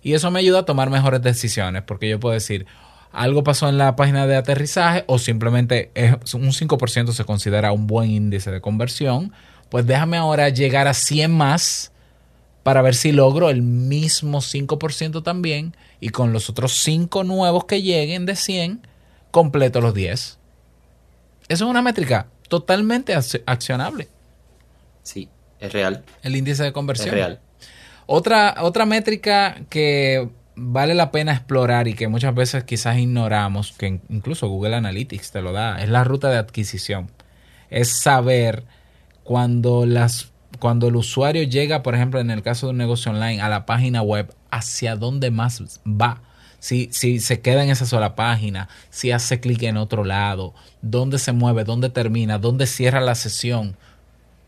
[0.02, 2.66] Y eso me ayuda a tomar mejores decisiones, porque yo puedo decir,
[3.14, 7.86] algo pasó en la página de aterrizaje o simplemente es un 5% se considera un
[7.86, 9.32] buen índice de conversión,
[9.70, 11.92] pues déjame ahora llegar a 100 más
[12.62, 17.82] para ver si logro el mismo 5% también y con los otros 5 nuevos que
[17.82, 18.86] lleguen de 100,
[19.30, 20.38] completo los 10.
[21.48, 24.08] Eso es una métrica totalmente accionable.
[25.02, 25.28] Sí,
[25.60, 26.04] es real.
[26.22, 27.08] El índice de conversión.
[27.08, 27.40] Es real.
[28.06, 34.00] Otra, otra métrica que vale la pena explorar y que muchas veces quizás ignoramos, que
[34.08, 37.10] incluso Google Analytics te lo da, es la ruta de adquisición.
[37.70, 38.64] Es saber
[39.24, 40.30] cuando las
[40.60, 43.66] cuando el usuario llega, por ejemplo, en el caso de un negocio online, a la
[43.66, 46.22] página web, hacia dónde más va.
[46.60, 51.18] Si, si se queda en esa sola página, si hace clic en otro lado, dónde
[51.18, 53.76] se mueve, dónde termina, dónde cierra la sesión.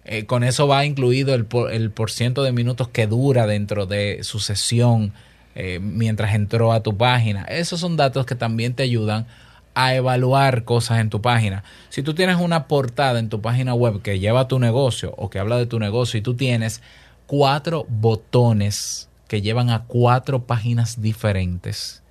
[0.04, 3.86] Eh, con eso va incluido el por, el por ciento de minutos que dura dentro
[3.86, 5.12] de su sesión
[5.56, 7.42] eh, mientras entró a tu página.
[7.44, 9.26] Esos son datos que también te ayudan
[9.74, 11.64] a evaluar cosas en tu página.
[11.88, 15.38] Si tú tienes una portada en tu página web que lleva tu negocio o que
[15.38, 16.82] habla de tu negocio y tú tienes
[17.26, 22.02] cuatro botones que llevan a cuatro páginas diferentes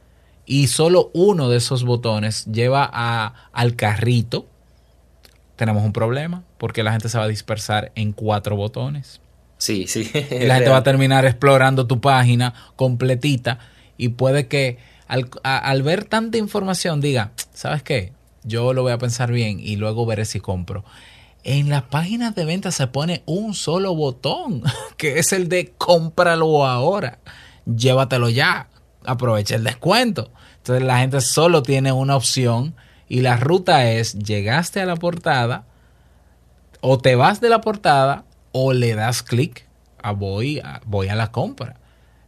[0.45, 4.47] y solo uno de esos botones lleva a, al carrito,
[5.55, 9.21] tenemos un problema porque la gente se va a dispersar en cuatro botones.
[9.65, 10.11] Sí, sí.
[10.13, 13.57] Y la gente va a terminar explorando tu página completita
[13.97, 18.13] y puede que al, ver tanta información diga, ¿sabes qué?
[18.43, 20.85] Yo lo voy a pensar bien y luego veré si compro.
[21.43, 24.61] En las páginas de venta se pone un solo botón,
[24.97, 27.17] que es el de cómpralo ahora.
[27.65, 28.67] Llévatelo ya.
[29.03, 30.29] Aprovecha el descuento.
[30.57, 32.75] Entonces la gente solo tiene una opción
[33.09, 35.65] y la ruta es llegaste a la portada
[36.81, 38.25] o te vas de la portada
[38.57, 39.65] o le das clic
[40.01, 41.75] a voy a, voy a la compra.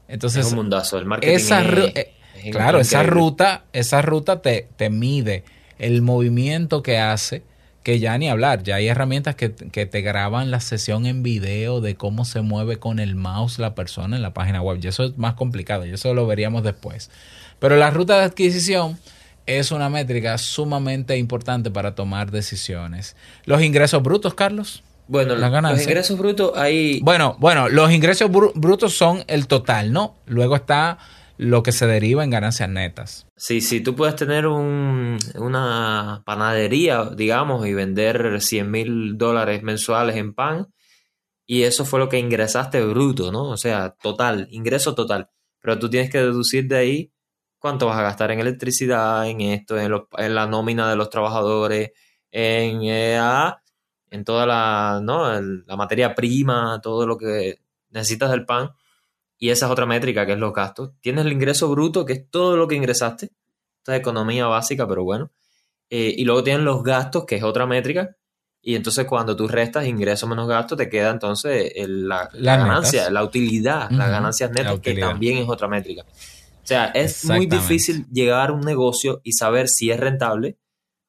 [0.10, 0.98] Entonces, es un mundazo.
[0.98, 2.12] El marketing esa, eh,
[2.52, 5.46] claro, esa ruta, esa ruta te, te, mide
[5.80, 7.44] el movimiento que hace,
[7.82, 11.80] que ya ni hablar, ya hay herramientas que, que, te graban la sesión en video
[11.80, 14.80] de cómo se mueve con el mouse la persona en la página web.
[14.84, 17.10] Y eso es más complicado, y eso lo veríamos después.
[17.60, 19.00] Pero la ruta de adquisición
[19.46, 23.16] es una métrica sumamente importante para tomar decisiones.
[23.46, 24.84] Los ingresos brutos, Carlos.
[25.08, 27.00] Bueno, los ingresos brutos hay...
[27.02, 30.16] Bueno, bueno, los ingresos brutos son el total, ¿no?
[30.26, 30.98] Luego está
[31.38, 33.28] lo que se deriva en ganancias netas.
[33.36, 40.16] Sí, sí, tú puedes tener un, una panadería, digamos, y vender 100 mil dólares mensuales
[40.16, 40.68] en pan,
[41.46, 43.50] y eso fue lo que ingresaste bruto, ¿no?
[43.50, 45.30] O sea, total, ingreso total.
[45.62, 47.14] Pero tú tienes que deducir de ahí
[47.60, 51.92] cuánto vas a gastar en electricidad, en esto, en, en la nómina de los trabajadores,
[52.32, 53.18] en, eh,
[54.10, 55.40] en toda la, ¿no?
[55.40, 58.72] la materia prima, todo lo que necesitas del pan.
[59.38, 60.92] Y esa es otra métrica, que es los gastos.
[61.02, 63.32] Tienes el ingreso bruto, que es todo lo que ingresaste.
[63.78, 65.32] Esta es economía básica, pero bueno.
[65.90, 68.16] Eh, y luego tienes los gastos, que es otra métrica.
[68.62, 73.90] Y entonces cuando tú restas ingreso menos gasto, te queda entonces la, ganancia, la utilidad,
[73.92, 76.04] las ganancias netas, que también es otra métrica.
[76.04, 80.58] O sea, es muy difícil llegar a un negocio y saber si es rentable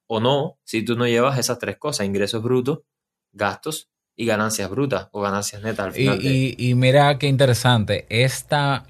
[0.09, 2.79] o no si tú no llevas esas tres cosas, ingresos brutos,
[3.31, 6.19] gastos y ganancias brutas o ganancias netas al final.
[6.21, 8.85] Y, mira qué interesante, esta,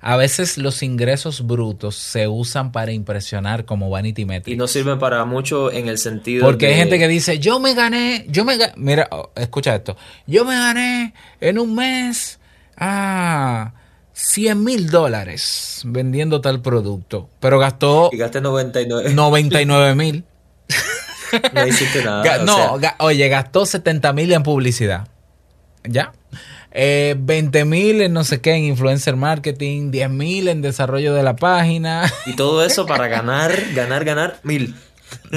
[0.00, 4.52] a veces los ingresos brutos se usan para impresionar como vanity metrics.
[4.52, 7.74] Y no sirven para mucho en el sentido Porque hay gente que dice, yo me
[7.74, 9.96] gané, yo me gané, mira, oh, escucha esto,
[10.26, 12.40] yo me gané en un mes,
[12.76, 13.74] ah,
[14.12, 18.10] 100 mil dólares vendiendo tal producto, pero gastó...
[18.12, 19.14] Y gasté 99.
[19.14, 20.24] 99 mil.
[21.52, 22.38] no hiciste nada.
[22.44, 25.08] no, oye, gastó 70 mil en publicidad.
[25.84, 26.12] ¿Ya?
[26.76, 31.22] Eh, 20 mil en no sé qué, en influencer marketing, 10 mil en desarrollo de
[31.22, 32.12] la página.
[32.26, 34.74] Y todo eso para ganar, ganar, ganar mil.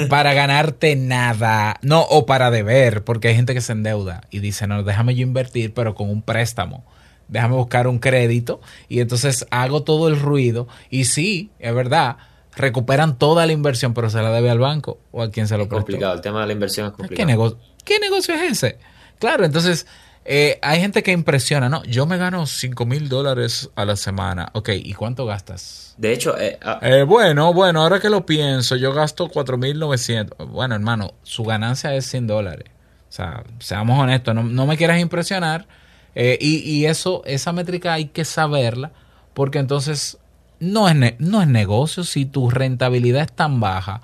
[0.08, 1.78] Para ganarte nada.
[1.82, 5.22] No, o para deber, porque hay gente que se endeuda y dice, no, déjame yo
[5.22, 6.84] invertir, pero con un préstamo.
[7.28, 10.66] Déjame buscar un crédito y entonces hago todo el ruido.
[10.90, 12.16] Y sí, es verdad,
[12.58, 15.64] recuperan toda la inversión, pero se la debe al banco o a quien se lo
[15.64, 17.16] es complicado, el tema de la inversión es complicado.
[17.16, 18.78] ¿Qué, negocio, ¿Qué negocio es ese?
[19.18, 19.86] Claro, entonces
[20.24, 21.82] eh, hay gente que impresiona, ¿no?
[21.84, 24.50] Yo me gano 5 mil dólares a la semana.
[24.52, 25.94] Ok, ¿y cuánto gastas?
[25.96, 29.78] De hecho, eh, ah, eh, bueno, bueno, ahora que lo pienso, yo gasto 4 mil
[29.78, 30.48] 900.
[30.48, 32.68] Bueno, hermano, su ganancia es 100 dólares.
[33.08, 35.66] O sea, seamos honestos, no, no me quieras impresionar.
[36.14, 38.92] y, y eso, esa métrica hay que saberla,
[39.32, 40.18] porque entonces
[40.60, 44.00] no es, no es negocio si tu rentabilidad es tan baja.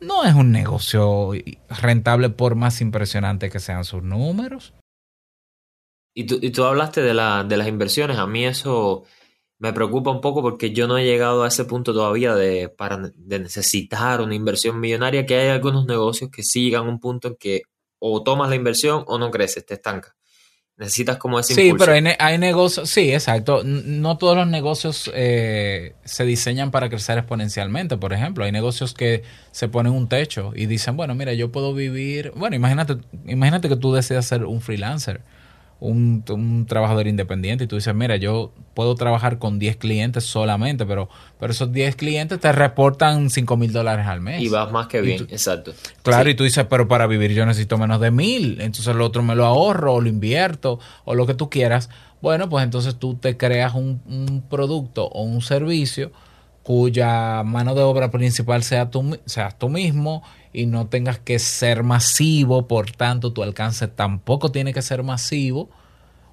[0.00, 1.32] no es un negocio
[1.68, 4.74] rentable por más impresionante que sean sus números.
[6.14, 8.18] Y tú, y tú hablaste de, la, de las inversiones.
[8.18, 9.04] A mí eso
[9.58, 12.98] me preocupa un poco porque yo no he llegado a ese punto todavía de, para,
[13.14, 17.28] de necesitar una inversión millonaria, que hay algunos negocios que sí llegan a un punto
[17.28, 17.62] en que
[17.98, 20.14] o tomas la inversión o no creces, te estanca.
[20.76, 23.62] Necesitas como ese Sí, pero hay, negocios, sí, exacto.
[23.64, 27.96] No todos los negocios eh, se diseñan para crecer exponencialmente.
[27.96, 29.22] Por ejemplo, hay negocios que
[29.52, 32.32] se ponen un techo y dicen, bueno, mira, yo puedo vivir.
[32.34, 35.22] Bueno, imagínate, imagínate que tú decidas ser un freelancer
[35.80, 41.08] un, trabajador independiente y tú dices, mira, yo puedo trabajar con 10 clientes solamente, pero,
[41.38, 44.40] pero esos 10 clientes te reportan 5 mil dólares al mes.
[44.40, 45.72] Y vas más que bien, exacto.
[46.02, 49.22] Claro, y tú dices, pero para vivir yo necesito menos de mil, entonces el otro
[49.22, 51.90] me lo ahorro o lo invierto o lo que tú quieras.
[52.22, 56.12] Bueno, pues entonces tú te creas un, un producto o un servicio
[56.64, 60.22] cuya mano de obra principal sea tú, seas tú mismo
[60.54, 65.68] y no tengas que ser masivo, por tanto tu alcance tampoco tiene que ser masivo.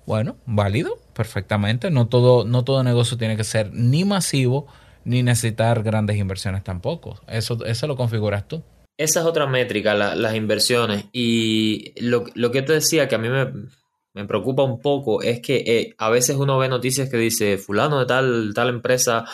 [0.05, 1.91] Bueno, válido, perfectamente.
[1.91, 4.67] No todo, no todo negocio tiene que ser ni masivo
[5.03, 7.19] ni necesitar grandes inversiones tampoco.
[7.27, 8.63] Eso, eso lo configuras tú.
[8.97, 11.05] Esa es otra métrica, las inversiones.
[11.11, 15.95] Y lo, que te decía que a mí me, preocupa un poco es que eh,
[15.97, 19.25] a veces uno ve noticias que dice fulano de tal, tal empresa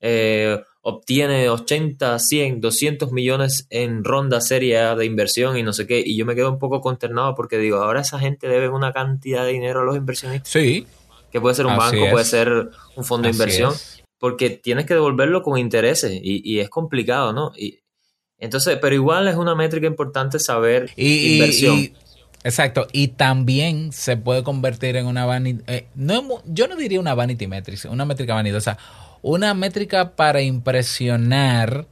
[0.00, 6.02] eh, obtiene 80, 100, 200 millones en ronda seria de inversión y no sé qué.
[6.04, 9.44] Y yo me quedo un poco consternado porque digo, ahora esa gente debe una cantidad
[9.44, 10.50] de dinero a los inversionistas.
[10.50, 10.86] Sí.
[11.30, 13.72] Que puede ser un banco, puede ser un fondo de inversión.
[14.18, 17.52] Porque tienes que devolverlo con intereses y, es complicado, ¿no?
[17.56, 17.80] Y,
[18.38, 21.92] entonces, pero igual es una métrica importante saber inversión.
[22.42, 27.14] Exacto, y también se puede convertir en una vanity, eh, no, yo no diría una
[27.14, 28.78] vanity metric, una métrica vanidosa,
[29.22, 31.86] una métrica para impresionar,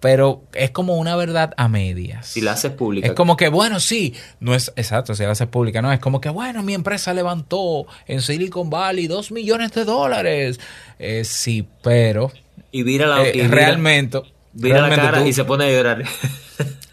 [0.00, 2.26] pero es como una verdad a medias.
[2.26, 3.06] Si la haces pública.
[3.06, 6.20] Es como que, bueno, sí, no es exacto, si la haces pública, no, es como
[6.20, 10.60] que, bueno, mi empresa levantó en Silicon Valley dos millones de dólares.
[10.98, 12.32] Eh, sí, pero...
[12.70, 13.26] Y vira la...
[13.26, 14.20] Eh, realmente...
[14.52, 16.04] Vira la cara y se pone a llorar.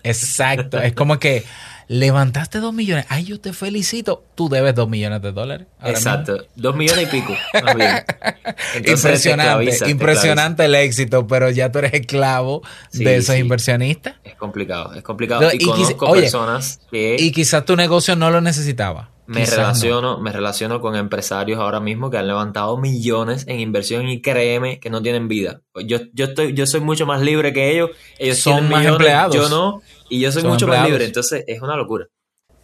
[0.03, 1.43] Exacto, es como que
[1.87, 3.05] levantaste dos millones.
[3.09, 4.23] Ay, yo te felicito.
[4.35, 5.67] Tú debes dos millones de dólares.
[5.83, 6.45] Exacto.
[6.55, 7.33] Dos millones y pico.
[8.85, 9.89] impresionante.
[9.89, 12.61] impresionante el éxito, pero ya tú eres esclavo
[12.91, 14.15] de esos inversionistas.
[14.23, 15.49] Es complicado, es complicado.
[15.53, 17.17] y, conozco personas que...
[17.19, 19.11] Y quizás tu negocio no lo necesitaba.
[19.27, 24.21] Me relaciono, me relaciono con empresarios ahora mismo que han levantado millones en inversión y
[24.21, 25.61] créeme que no tienen vida.
[25.83, 27.89] Yo, yo estoy, yo soy mucho más libre que ellos.
[28.19, 29.35] Ellos son más empleados.
[29.35, 31.05] Yo no, y yo soy mucho más libre.
[31.05, 32.07] Entonces es una locura.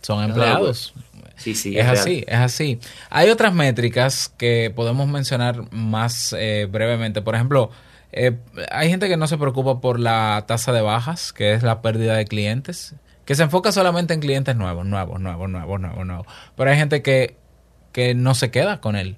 [0.02, 0.94] Son empleados.
[1.36, 1.78] Sí, sí.
[1.78, 2.80] Es, así, es así.
[3.10, 7.22] Hay otras métricas que podemos mencionar más eh, brevemente.
[7.22, 7.72] Por ejemplo,
[8.12, 8.38] eh,
[8.72, 12.16] hay gente que no se preocupa por la tasa de bajas, que es la pérdida
[12.16, 16.28] de clientes que se enfoca solamente en clientes nuevos, nuevos, nuevos, nuevos, nuevos, nuevos.
[16.56, 17.38] Pero hay gente que,
[17.92, 19.18] que no se queda con él.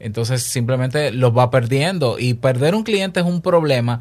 [0.00, 2.18] Entonces simplemente los va perdiendo.
[2.18, 4.00] Y perder un cliente es un problema.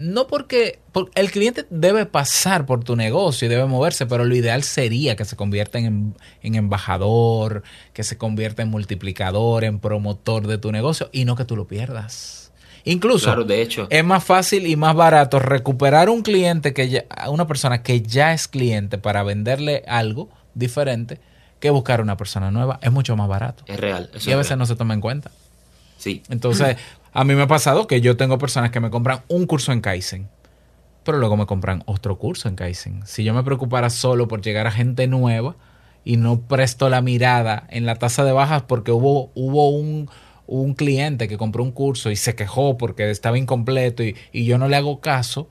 [0.00, 0.78] No porque,
[1.14, 5.26] el cliente debe pasar por tu negocio y debe moverse, pero lo ideal sería que
[5.26, 11.10] se convierta en, en embajador, que se convierta en multiplicador, en promotor de tu negocio
[11.12, 12.50] y no que tú lo pierdas.
[12.84, 13.86] Incluso de hecho.
[13.90, 18.32] es más fácil y más barato recuperar un cliente que ya, una persona que ya
[18.32, 21.20] es cliente para venderle algo diferente
[21.58, 22.78] que buscar una persona nueva.
[22.82, 23.64] Es mucho más barato.
[23.66, 24.10] Es real.
[24.24, 25.30] y a veces no se toma en cuenta.
[25.98, 26.22] Sí.
[26.30, 26.78] Entonces,
[27.12, 29.80] a mí me ha pasado que yo tengo personas que me compran un curso en
[29.80, 30.28] Kaizen,
[31.04, 33.02] pero luego me compran otro curso en Kaizen.
[33.06, 35.56] Si yo me preocupara solo por llegar a gente nueva
[36.04, 40.08] y no presto la mirada en la tasa de bajas porque hubo, hubo un
[40.50, 44.68] un cliente que compró un curso y se quejó porque estaba incompleto y, yo no
[44.68, 45.48] le hago caso,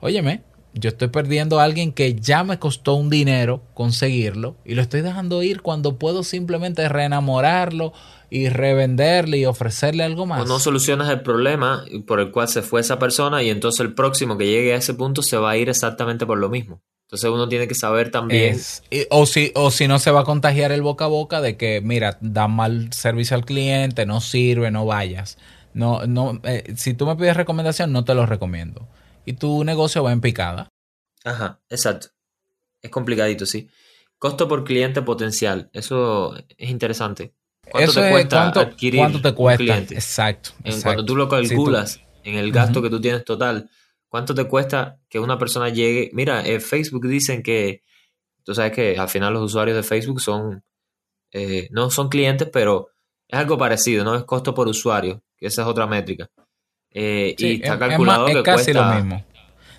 [0.00, 0.42] óyeme,
[0.74, 5.00] yo estoy perdiendo a alguien que ya me costó un dinero conseguirlo y lo estoy
[5.00, 7.94] dejando ir cuando puedo simplemente reenamorarlo
[8.32, 10.40] y revenderle y ofrecerle algo más.
[10.40, 13.92] O no solucionas el problema por el cual se fue esa persona y entonces el
[13.92, 16.82] próximo que llegue a ese punto se va a ir exactamente por lo mismo.
[17.02, 18.58] Entonces uno tiene que saber también.
[19.10, 21.82] o, si, o si no se va a contagiar el boca a boca de que,
[21.82, 25.36] mira, da mal servicio al cliente, no sirve, no vayas.
[25.74, 28.88] No, no, eh, si tú me pides recomendación, no te lo recomiendo.
[29.26, 30.70] Y tu negocio va en picada.
[31.22, 32.08] Ajá, exacto.
[32.80, 33.68] Es complicadito, sí.
[34.18, 35.68] Costo por cliente potencial.
[35.74, 37.34] Eso es interesante.
[37.72, 39.64] ¿Cuánto te cuesta adquirir ¿cuánto te cuesta?
[39.64, 39.94] cliente?
[39.94, 40.50] Exacto,
[40.82, 43.68] Cuando tú lo calculas en el gasto que tú tienes total
[44.12, 46.10] ¿Cuánto te cuesta que una persona llegue?
[46.12, 47.82] Mira, en Facebook dicen que,
[48.44, 50.62] tú sabes que al final los usuarios de Facebook son,
[51.32, 52.90] eh, no son clientes, pero
[53.26, 54.14] es algo parecido, ¿no?
[54.14, 56.28] Es costo por usuario, que esa es otra métrica.
[56.90, 59.24] Eh, y está calculado es, que casi lo mismo.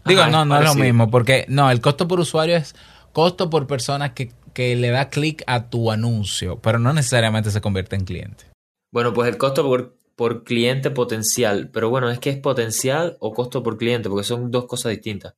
[0.03, 2.73] Digo, no, no es lo mismo, porque no, el costo por usuario es
[3.11, 7.61] costo por persona que, que le da clic a tu anuncio, pero no necesariamente se
[7.61, 8.45] convierte en cliente.
[8.91, 13.33] Bueno, pues el costo por, por cliente potencial, pero bueno, es que es potencial o
[13.33, 15.33] costo por cliente, porque son dos cosas distintas.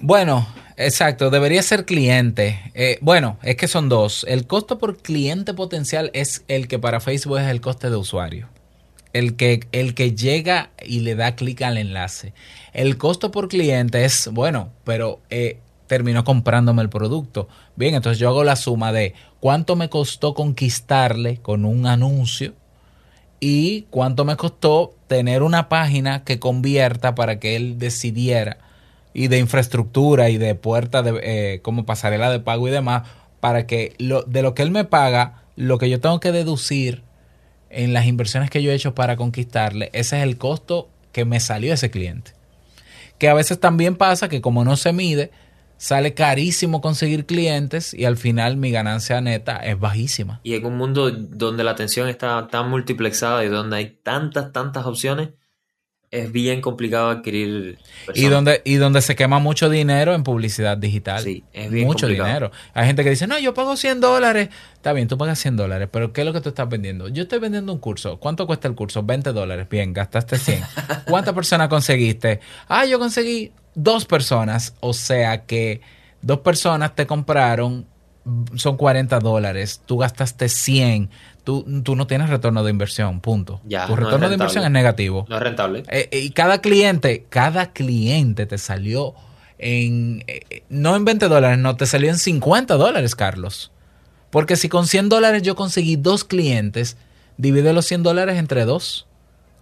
[0.00, 2.60] Bueno, exacto, debería ser cliente.
[2.74, 4.24] Eh, bueno, es que son dos.
[4.28, 8.48] El costo por cliente potencial es el que para Facebook es el coste de usuario.
[9.12, 12.32] El que, el que llega y le da clic al enlace.
[12.72, 15.58] El costo por cliente es, bueno, pero eh,
[15.92, 17.48] terminó comprándome el producto.
[17.76, 22.54] Bien, entonces yo hago la suma de cuánto me costó conquistarle con un anuncio
[23.40, 28.56] y cuánto me costó tener una página que convierta para que él decidiera
[29.12, 33.02] y de infraestructura y de puerta de eh, como pasarela de pago y demás
[33.40, 37.02] para que lo, de lo que él me paga lo que yo tengo que deducir
[37.68, 41.38] en las inversiones que yo he hecho para conquistarle ese es el costo que me
[41.38, 42.32] salió ese cliente
[43.18, 45.30] que a veces también pasa que como no se mide
[45.82, 50.76] sale carísimo conseguir clientes y al final mi ganancia neta es bajísima y en un
[50.76, 55.30] mundo donde la atención está tan multiplexada y donde hay tantas tantas opciones
[56.12, 57.78] es bien complicado adquirir.
[58.12, 61.22] Y donde, y donde se quema mucho dinero en publicidad digital.
[61.22, 62.52] Sí, es bien Mucho dinero.
[62.74, 64.50] Hay gente que dice, no, yo pago 100 dólares.
[64.74, 67.08] Está bien, tú pagas 100 dólares, pero ¿qué es lo que tú estás vendiendo?
[67.08, 68.18] Yo estoy vendiendo un curso.
[68.20, 69.02] ¿Cuánto cuesta el curso?
[69.02, 69.66] 20 dólares.
[69.70, 70.62] Bien, gastaste 100.
[71.08, 72.40] ¿Cuántas personas conseguiste?
[72.68, 74.74] Ah, yo conseguí dos personas.
[74.80, 75.80] O sea que
[76.20, 77.86] dos personas te compraron,
[78.54, 79.82] son 40 dólares.
[79.86, 81.10] Tú gastaste 100
[81.44, 81.64] tú,
[81.96, 83.60] no tienes retorno de inversión, punto.
[83.64, 85.26] Ya, tu retorno de inversión es negativo.
[85.28, 85.82] No es rentable.
[85.88, 89.14] Eh, y cada cliente, cada cliente te salió
[89.58, 93.72] en, eh, no en 20 dólares, no, te salió en 50 dólares, Carlos.
[94.30, 96.96] Porque si con 100 dólares yo conseguí dos clientes,
[97.36, 99.06] divide los 100 dólares entre dos.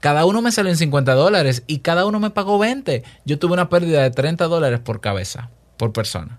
[0.01, 3.05] Cada uno me salió en 50 dólares y cada uno me pagó 20.
[3.25, 6.39] Yo tuve una pérdida de 30 dólares por cabeza, por persona.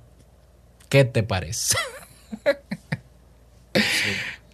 [0.89, 1.77] ¿Qué te parece?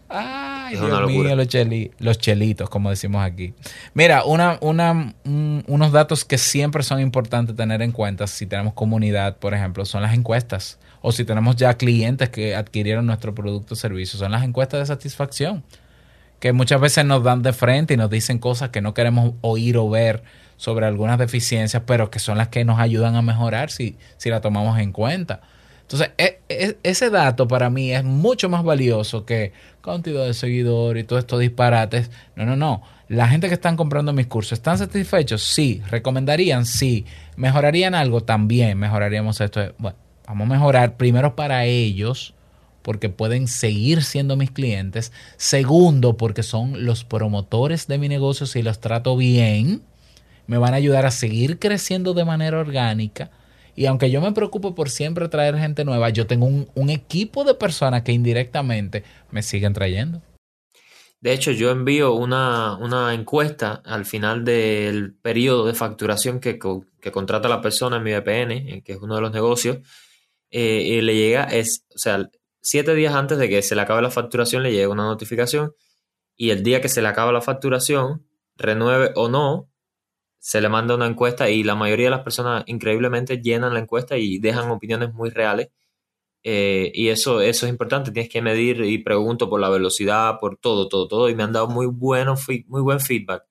[0.09, 3.53] Ay, Dios mío, los, chelitos, como decimos aquí.
[3.93, 9.37] Mira, una, una, unos datos que siempre son importantes tener en cuenta si tenemos comunidad,
[9.37, 10.79] por ejemplo, son las encuestas.
[11.01, 14.85] O si tenemos ya clientes que adquirieron nuestro producto o servicio, son las encuestas de
[14.85, 15.63] satisfacción.
[16.39, 19.77] Que muchas veces nos dan de frente y nos dicen cosas que no queremos oír
[19.77, 20.23] o ver
[20.55, 24.41] sobre algunas deficiencias, pero que son las que nos ayudan a mejorar si, si la
[24.41, 25.41] tomamos en cuenta.
[25.87, 31.03] Entonces, e, e, ese dato para mí es mucho más valioso que cantidad de seguidores
[31.03, 32.11] y todos estos disparates.
[32.35, 32.81] No, no, no.
[33.07, 35.41] La gente que están comprando mis cursos, ¿están satisfechos?
[35.41, 35.81] Sí.
[35.89, 36.65] ¿Recomendarían?
[36.65, 37.05] Sí.
[37.37, 38.21] ¿Mejorarían algo?
[38.21, 39.61] También mejoraríamos esto.
[39.77, 42.33] Bueno, vamos a mejorar primero para ellos,
[42.87, 45.11] porque pueden seguir siendo mis clientes.
[45.35, 48.45] Segundo, porque son los promotores de mi negocio.
[48.45, 49.81] Si los trato bien,
[50.45, 53.29] me van a ayudar a seguir creciendo de manera orgánica
[53.77, 57.53] y aunque yo me preocupo por siempre traer gente nueva, yo tengo un, equipo de
[57.53, 60.23] personas que indirectamente me siguen trayendo.
[61.21, 62.79] De hecho, yo envío una,
[63.13, 68.51] encuesta al final del periodo de facturación que, que, contrata la persona en mi VPN,
[68.51, 69.77] eh, que es uno de los negocios,
[70.49, 72.27] eh, y le llega, es, o sea,
[72.69, 75.71] siete días antes de que se le acabe la facturación, le llega una notificación
[76.35, 79.71] y el día que se le acaba la facturación, renueve o no,
[80.37, 84.17] se le manda una encuesta y la mayoría de las personas increíblemente llenan la encuesta
[84.17, 85.69] y dejan opiniones muy reales.
[86.43, 90.57] Eh, y eso, eso es importante, tienes que medir y pregunto por la velocidad, por
[90.57, 91.29] todo, todo, todo.
[91.29, 92.35] Y me han dado muy, bueno,
[92.67, 93.43] muy buen feedback.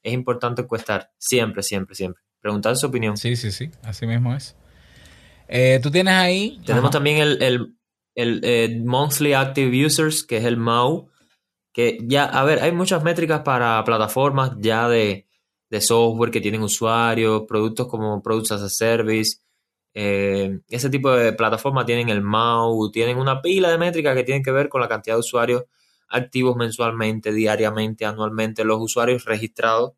[0.00, 2.22] Es importante encuestar, siempre, siempre, siempre.
[2.40, 3.16] Preguntar su opinión.
[3.16, 4.56] Sí, sí, sí, así mismo es.
[5.48, 6.60] Eh, Tú tienes ahí.
[6.64, 7.76] Tenemos también el, el,
[8.14, 11.08] el, el, Monthly Active Users, que es el MAU.
[11.72, 15.28] Que ya, a ver, hay muchas métricas para plataformas ya de,
[15.70, 19.38] de software que tienen usuarios, productos como Products as a Service.
[19.94, 24.42] Eh, ese tipo de plataformas tienen el MAU, tienen una pila de métricas que tienen
[24.42, 25.64] que ver con la cantidad de usuarios
[26.08, 29.92] activos mensualmente, diariamente, anualmente, los usuarios registrados,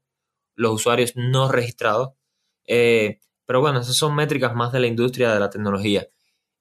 [0.55, 2.11] los usuarios no registrados.
[2.67, 6.07] Eh, pero bueno, esas son métricas más de la industria de la tecnología.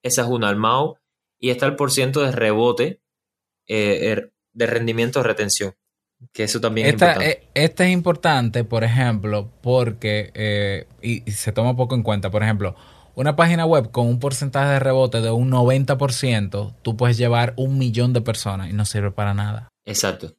[0.01, 0.95] Esa es una, el MAU,
[1.41, 3.01] y está el porciento de rebote
[3.67, 5.73] eh, er, de rendimiento de retención.
[6.31, 7.47] Que eso también es importante.
[7.55, 12.75] Esta es importante, por ejemplo, porque, eh, y, se toma poco en cuenta, por ejemplo,
[13.15, 17.79] una página web con un porcentaje de rebote de un 90%, tú puedes llevar un
[17.79, 19.69] millón de personas y no sirve para nada.
[19.83, 20.35] Exacto.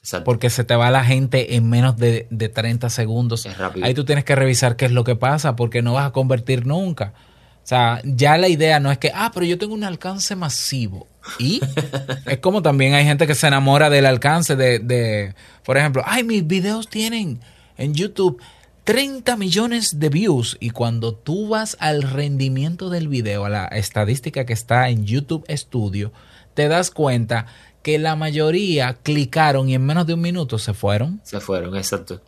[0.00, 0.24] Exacto.
[0.24, 3.46] Porque se te va la gente en menos de, de 30 segundos.
[3.46, 3.86] Es rápido.
[3.86, 6.66] Ahí tú tienes que revisar qué es lo que pasa porque no vas a convertir
[6.66, 7.14] nunca.
[7.62, 11.06] O sea, ya la idea no es que, ah, pero yo tengo un alcance masivo.
[11.38, 11.60] Y
[12.26, 15.34] es como también hay gente que se enamora del alcance de, de,
[15.64, 17.40] por ejemplo, ay, mis videos tienen
[17.78, 18.42] en YouTube
[18.84, 24.44] 30 millones de views y cuando tú vas al rendimiento del video, a la estadística
[24.44, 26.12] que está en YouTube Studio,
[26.54, 27.46] te das cuenta
[27.82, 31.20] que la mayoría clicaron y en menos de un minuto se fueron.
[31.22, 32.20] Se fueron, exacto.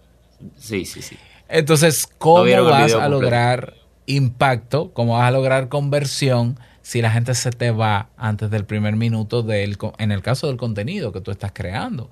[0.57, 1.17] Sí, sí, sí.
[1.49, 3.75] Entonces, ¿cómo vas a lograr
[4.07, 4.93] impacto?
[4.93, 9.43] ¿Cómo vas a lograr conversión si la gente se te va antes del primer minuto
[9.43, 12.11] del, en el caso del contenido que tú estás creando?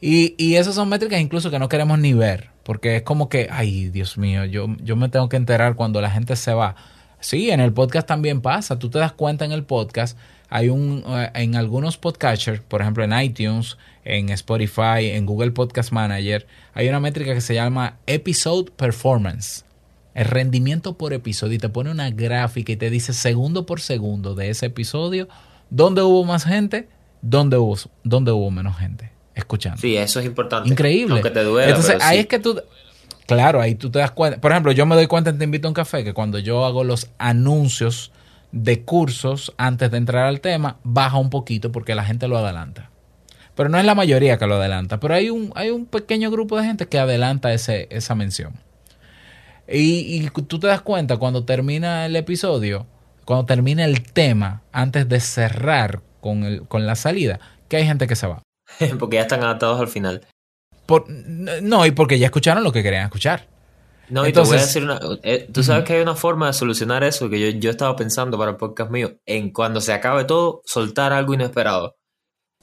[0.00, 3.48] Y, y esas son métricas incluso que no queremos ni ver, porque es como que,
[3.50, 6.76] ay, Dios mío, yo, yo me tengo que enterar cuando la gente se va.
[7.20, 8.78] Sí, en el podcast también pasa.
[8.78, 10.18] Tú te das cuenta en el podcast.
[10.48, 15.90] Hay un, eh, en algunos podcatchers, por ejemplo en iTunes, en Spotify, en Google Podcast
[15.90, 19.65] Manager, hay una métrica que se llama Episode Performance.
[20.16, 21.56] El rendimiento por episodio.
[21.56, 25.28] Y te pone una gráfica y te dice segundo por segundo de ese episodio,
[25.68, 26.88] dónde hubo más gente,
[27.20, 29.78] dónde hubo, dónde hubo menos gente escuchando.
[29.78, 30.70] Sí, eso es importante.
[30.70, 31.16] Increíble.
[31.16, 32.58] Aunque te duela, Entonces, ahí es que tú,
[33.26, 34.40] claro, ahí tú te das cuenta.
[34.40, 36.64] Por ejemplo, yo me doy cuenta en Te Invito a un Café que cuando yo
[36.64, 38.10] hago los anuncios
[38.52, 42.90] de cursos antes de entrar al tema, baja un poquito porque la gente lo adelanta.
[43.54, 46.58] Pero no es la mayoría que lo adelanta, pero hay un, hay un pequeño grupo
[46.58, 48.54] de gente que adelanta ese, esa mención.
[49.68, 52.86] Y, y tú te das cuenta cuando termina el episodio,
[53.24, 58.06] cuando termina el tema, antes de cerrar con, el, con la salida, que hay gente
[58.06, 58.42] que se va.
[58.98, 60.26] porque ya están adaptados al final.
[60.86, 63.48] Por, no, y porque ya escucharon lo que querían escuchar.
[64.08, 65.18] No, y Entonces, te voy a decir una.
[65.24, 68.38] Eh, Tú sabes que hay una forma de solucionar eso que yo, yo estaba pensando
[68.38, 69.16] para el podcast mío.
[69.26, 71.96] En cuando se acabe todo, soltar algo inesperado.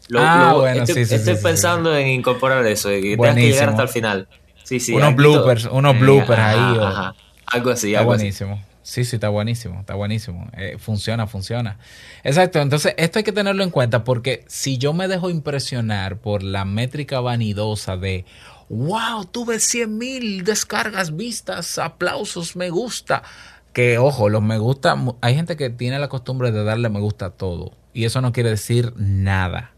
[0.08, 3.84] Lo, ah, bueno, estoy, sí, estoy pensando en incorporar eso, que tengas que llegar hasta
[3.84, 4.28] el final.
[4.64, 4.94] Sí, sí.
[4.94, 6.78] Unos bloopers, unos bloopers ahí.
[6.80, 7.16] Ajá,
[7.48, 8.62] Algo así, algo buenísimo.
[8.84, 10.50] Sí, sí, está buenísimo, está buenísimo.
[10.58, 11.78] Eh, funciona, funciona.
[12.24, 16.44] Exacto, entonces esto hay que tenerlo en cuenta porque si yo me dejo impresionar por
[16.44, 18.26] la métrica vanidosa de,
[18.68, 23.24] wow, tuve 100 mil descargas vistas, aplausos, me gusta,
[23.72, 27.28] que ojo, los me gusta, hay gente que tiene la costumbre de darle me gusta
[27.28, 29.72] a todo y eso no quiere decir nada.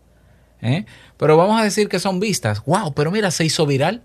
[0.62, 0.86] ¿eh?
[1.18, 4.02] Pero vamos a decir que son vistas, wow, pero mira, se hizo viral.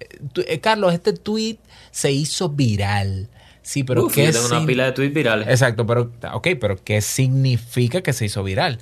[0.00, 1.58] Eh, Carlos, este tweet
[1.90, 3.28] se hizo viral
[3.66, 5.48] Sí, pero ¿qué yo tengo una pila de tweets virales.
[5.48, 8.78] Exacto, pero ok, pero ¿qué significa que se hizo viral?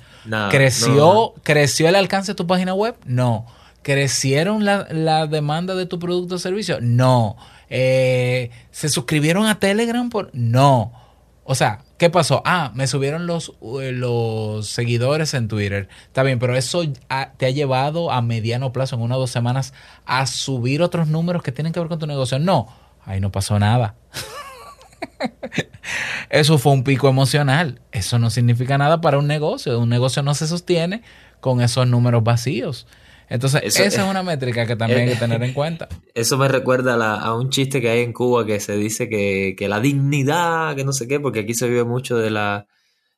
[0.51, 2.95] ¿Creció, ¿Creció el alcance de tu página web?
[3.03, 3.47] No.
[3.81, 6.77] ¿Crecieron la, demanda de tu producto o servicio?
[6.81, 7.35] No.
[7.71, 10.07] Eh, ¿Se suscribieron a Telegram?
[10.11, 10.29] Por?
[10.33, 10.91] No.
[11.45, 12.41] O sea, ¿qué pasó?
[12.45, 15.89] Ah, me subieron los, eh, los seguidores en Twitter.
[16.07, 16.83] Está bien, pero eso
[17.37, 19.73] te ha llevado a mediano plazo, en una o dos semanas,
[20.05, 22.39] a subir otros números que tienen que ver con tu negocio.
[22.39, 22.67] No,
[23.05, 23.95] ahí no pasó nada.
[26.29, 27.81] Eso fue un pico emocional.
[27.91, 29.79] Eso no significa nada para un negocio.
[29.79, 31.03] Un negocio no se sostiene
[31.39, 32.87] con esos números vacíos.
[33.29, 35.89] Entonces, esa es una métrica que también hay que tener en cuenta.
[36.13, 39.79] Eso me recuerda a, un chiste que hay en Cuba que se dice que, la
[39.79, 42.67] dignidad, que no sé qué, porque aquí se vive mucho de la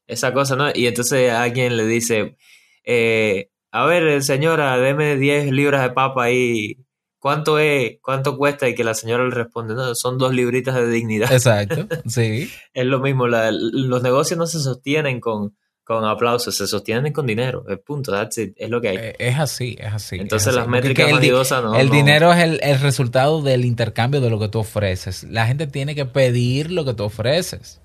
[0.08, 0.70] esa cosa, ¿no?
[0.74, 2.38] Y entonces alguien le dice,
[2.86, 6.78] eh, a ver, señora, deme 10 libras de papa ahí
[7.20, 7.98] ¿cuánto es?
[8.02, 8.70] ¿Cuánto cuesta?
[8.70, 11.32] Y que la señora le responde, no, son dos libritas de dignidad.
[11.32, 12.50] Exacto, sí.
[12.74, 17.64] es lo mismo, los negocios no se sostienen con, con aplausos, se sostienen con dinero,
[17.70, 18.98] es punto, es lo que hay.
[18.98, 20.18] Eh, es así, es así.
[20.18, 21.76] Entonces las métricas vanidosas no.
[21.76, 25.24] El dinero es el, el, resultado del intercambio de lo que tú ofreces.
[25.24, 27.80] La gente tiene que pedir lo que tú ofreces.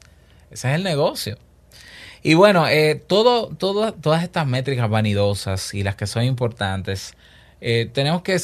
[0.50, 1.38] Ese es el negocio.
[2.24, 7.16] Y bueno, eh, todo, todo, todas estas métricas vanidosas y las que son importantes,
[7.60, 8.40] eh, tenemos que,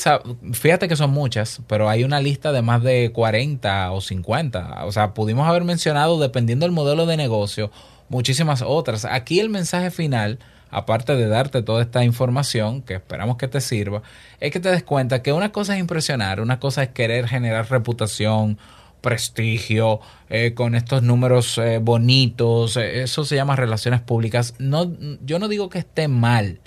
[0.53, 4.85] fíjate que son muchas, pero hay una lista de más de 40 o 50.
[4.85, 7.73] O sea, pudimos haber mencionado, dependiendo del modelo de negocio,
[8.09, 9.05] muchísimas otras.
[9.05, 10.39] Aquí el mensaje final,
[10.71, 14.03] aparte de darte toda esta información, que esperamos que te sirva,
[14.41, 17.71] es que te des cuenta que una cosa es impresionar, una cosa es querer generar
[17.71, 18.59] reputación,
[19.01, 24.55] prestigio, eh, con estos números eh, bonitos, eso se llama relaciones públicas.
[24.59, 24.91] No,
[25.25, 26.61] yo no digo que esté mal,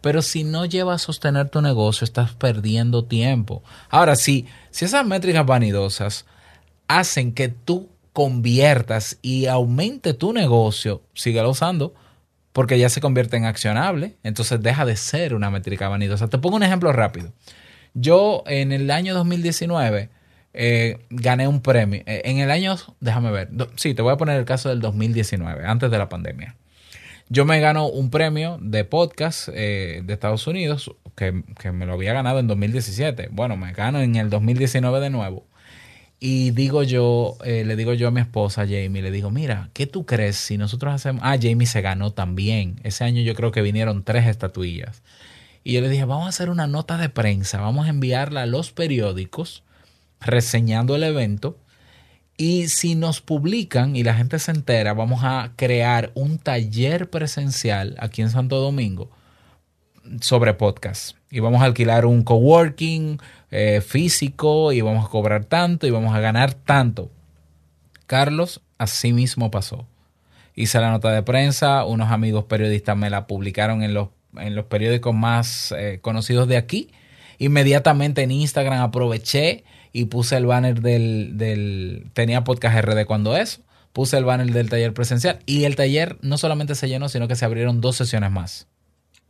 [0.00, 3.62] pero si no llevas a sostener tu negocio, estás perdiendo tiempo.
[3.88, 6.26] Ahora, si, si esas métricas vanidosas
[6.88, 11.92] hacen que tú conviertas y aumente tu negocio, síguelo usando,
[12.54, 16.28] porque ya se convierte en accionable, entonces deja de ser una métrica vanidosa.
[16.28, 17.32] Te pongo un ejemplo rápido.
[17.92, 20.08] Yo en el año 2019
[20.54, 22.02] eh, gané un premio.
[22.06, 25.66] Eh, en el año, déjame ver, sí, te voy a poner el caso del 2019,
[25.66, 26.56] antes de la pandemia.
[27.28, 31.32] Yo me gano un premio de podcast eh, de Estados Unidos que,
[31.72, 33.28] me lo había ganado en 2017.
[33.32, 35.46] Bueno, me gano en el 2019 de nuevo.
[36.20, 39.86] Y digo yo, eh, le digo yo a mi esposa Jamie, le digo, mira, ¿qué
[39.86, 41.22] tú crees si nosotros hacemos...
[41.24, 42.80] Ah, Jamie se ganó también.
[42.82, 45.02] Ese año yo creo que vinieron tres estatuillas.
[45.64, 48.46] Y yo le dije, vamos a hacer una nota de prensa, vamos a enviarla a
[48.46, 49.62] los periódicos
[50.20, 51.58] reseñando el evento.
[52.36, 57.96] Y si nos publican y la gente se entera, vamos a crear un taller presencial
[57.98, 59.10] aquí en Santo Domingo
[60.20, 61.16] sobre podcast.
[61.34, 63.18] Y vamos a alquilar un coworking
[63.50, 67.10] eh, físico y vamos a cobrar tanto y vamos a ganar tanto.
[68.06, 69.84] Carlos, así mismo pasó.
[70.54, 74.66] Hice la nota de prensa, unos amigos periodistas me la publicaron en los, en los
[74.66, 76.92] periódicos más eh, conocidos de aquí.
[77.38, 82.12] Inmediatamente en Instagram aproveché y puse el banner del, del...
[82.12, 83.60] Tenía podcast RD cuando eso.
[83.92, 85.40] Puse el banner del taller presencial.
[85.46, 88.68] Y el taller no solamente se llenó, sino que se abrieron dos sesiones más.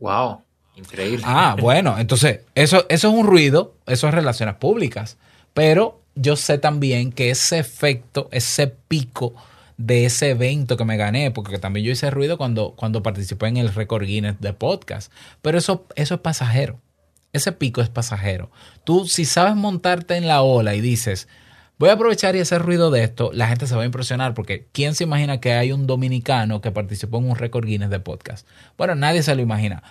[0.01, 0.44] ¡Wow!
[0.77, 1.25] Increíble.
[1.27, 5.17] Ah, bueno, entonces, eso, eso es un ruido, eso es relaciones públicas.
[5.53, 9.35] Pero yo sé también que ese efecto, ese pico
[9.77, 13.57] de ese evento que me gané, porque también yo hice ruido cuando, cuando participé en
[13.57, 15.13] el Record Guinness de podcast.
[15.43, 16.81] Pero eso, eso es pasajero.
[17.33, 18.51] Ese pico es pasajero.
[18.85, 21.27] Tú, si sabes montarte en la ola y dices,
[21.79, 24.69] voy a aprovechar y hacer ruido de esto, la gente se va a impresionar porque
[24.71, 28.47] ¿quién se imagina que hay un dominicano que participó en un Record Guinness de podcast?
[28.79, 29.83] Bueno, nadie se lo imagina.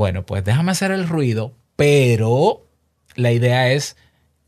[0.00, 2.66] Bueno, pues déjame hacer el ruido, pero
[3.16, 3.98] la idea es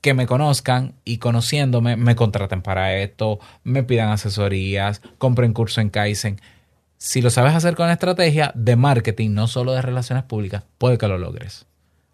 [0.01, 5.91] que me conozcan y conociéndome me contraten para esto, me pidan asesorías, compren curso en
[5.91, 6.41] Kaizen.
[6.97, 11.07] Si lo sabes hacer con estrategia de marketing, no solo de relaciones públicas, puede que
[11.07, 11.67] lo logres.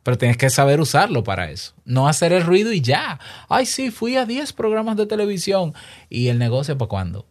[0.02, 1.74] Pero tienes que saber usarlo para eso.
[1.84, 3.20] No hacer el ruido y ya.
[3.48, 5.74] Ay, sí, fui a 10 programas de televisión.
[6.10, 7.24] ¿Y el negocio para cuándo?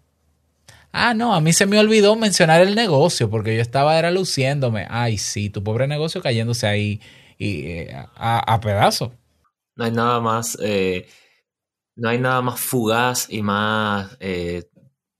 [1.00, 4.88] Ah, no, a mí se me olvidó mencionar el negocio porque yo estaba era luciéndome.
[4.90, 7.00] Ay, sí, tu pobre negocio cayéndose ahí
[7.38, 9.12] y, eh, a, pedazos.
[9.76, 11.08] No hay nada más, eh,
[11.96, 14.72] no hay nada más fugaz y más eh,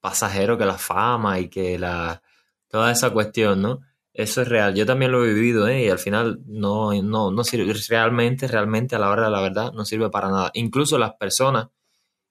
[0.02, 2.24] pasajero que la fama y que la
[2.70, 3.82] toda esa cuestión, ¿no?
[4.14, 4.74] Eso es real.
[4.74, 5.86] Yo también lo he vivido, ¿eh?
[5.86, 7.72] Y al final no, no, no sirve.
[7.88, 10.50] Realmente, realmente, a la hora de la verdad, no sirve para nada.
[10.56, 11.68] Incluso las personas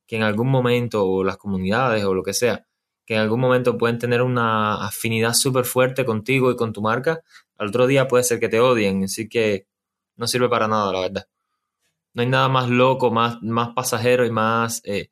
[0.04, 2.66] que en algún momento, o las comunidades, o lo que sea,
[3.06, 7.22] que en algún momento pueden tener una afinidad súper fuerte contigo y con tu marca,
[7.56, 9.04] al otro día puede ser que te odien.
[9.04, 9.66] Así que
[10.16, 11.28] no sirve para nada, la verdad.
[12.14, 15.10] No hay nada más loco, más, más pasajero y más eh,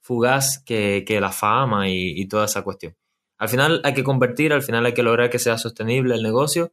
[0.00, 2.96] fugaz que, que, la fama y, toda esa cuestión.
[3.38, 6.72] Al final hay que convertir, al final hay que lograr que sea sostenible el negocio,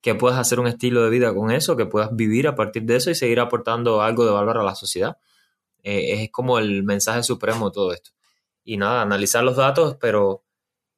[0.00, 2.96] que puedas hacer un estilo de vida con eso, que puedas vivir a partir de
[2.96, 5.18] eso y seguir aportando algo de valor a la sociedad.
[5.82, 8.10] Eh, es como el mensaje supremo de todo esto.
[8.68, 10.44] Y nada, analizar los datos, pero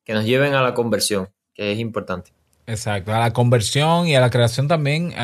[0.05, 2.33] que nos lleven a la conversión, que es importante.
[2.67, 5.15] Exacto, a la conversión y a la creación también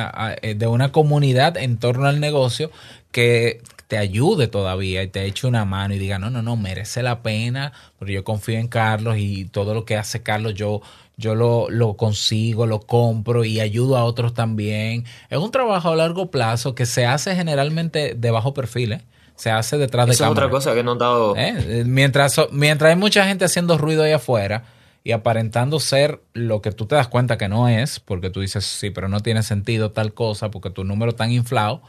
[0.43, 2.71] eh, de una comunidad en torno al negocio
[3.11, 7.03] que te ayude todavía y te eche una mano y diga, no, no, no, merece
[7.03, 10.83] la pena, porque yo confío en Carlos y todo lo que hace Carlos yo,
[11.17, 15.05] yo lo, lo consigo, lo compro y ayudo a otros también.
[15.31, 19.03] Es un trabajo a largo plazo que se hace generalmente de bajo perfil, ¿eh?
[19.37, 21.35] Se hace detrás de Esa es otra cosa que he notado.
[21.37, 21.85] ¿Eh?
[21.87, 24.65] Mientras, mientras hay mucha gente haciendo ruido ahí afuera
[25.05, 28.65] y aparentando ser lo que tú te das cuenta que no es, porque tú dices,
[28.65, 31.83] sí, pero no tiene sentido tal cosa, porque tu número está inflado,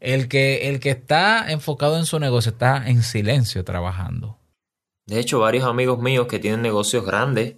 [0.00, 4.38] el que, el que está enfocado en su negocio está en silencio trabajando.
[5.06, 7.56] De hecho, varios amigos míos que tienen negocios grandes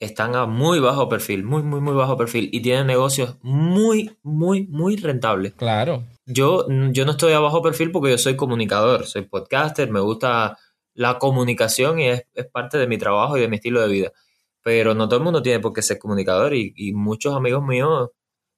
[0.00, 4.66] están a muy bajo perfil, muy, muy, muy bajo perfil y tienen negocios muy, muy,
[4.66, 5.54] muy rentables.
[5.54, 6.04] Claro.
[6.28, 10.58] Yo, yo no estoy a bajo perfil porque yo soy comunicador, soy podcaster, me gusta
[10.94, 14.12] la comunicación y es, es parte de mi trabajo y de mi estilo de vida.
[14.62, 18.10] Pero no todo el mundo tiene por qué ser comunicador y, y muchos amigos míos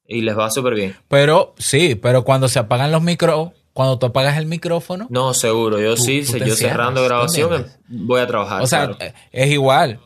[0.06, 0.96] y les va súper bien.
[1.08, 5.06] Pero sí, pero cuando se apagan los micros, cuando tú apagas el micrófono.
[5.08, 5.80] No, seguro.
[5.80, 8.62] Yo tú, sí, tú yo cerrando grabación voy a trabajar.
[8.62, 9.14] O sea, claro.
[9.30, 10.00] es igual.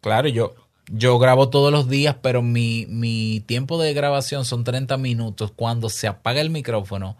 [0.00, 0.54] Claro, yo,
[0.92, 5.52] yo grabo todos los días, pero mi, mi tiempo de grabación son 30 minutos.
[5.54, 7.16] Cuando se apaga el micrófono,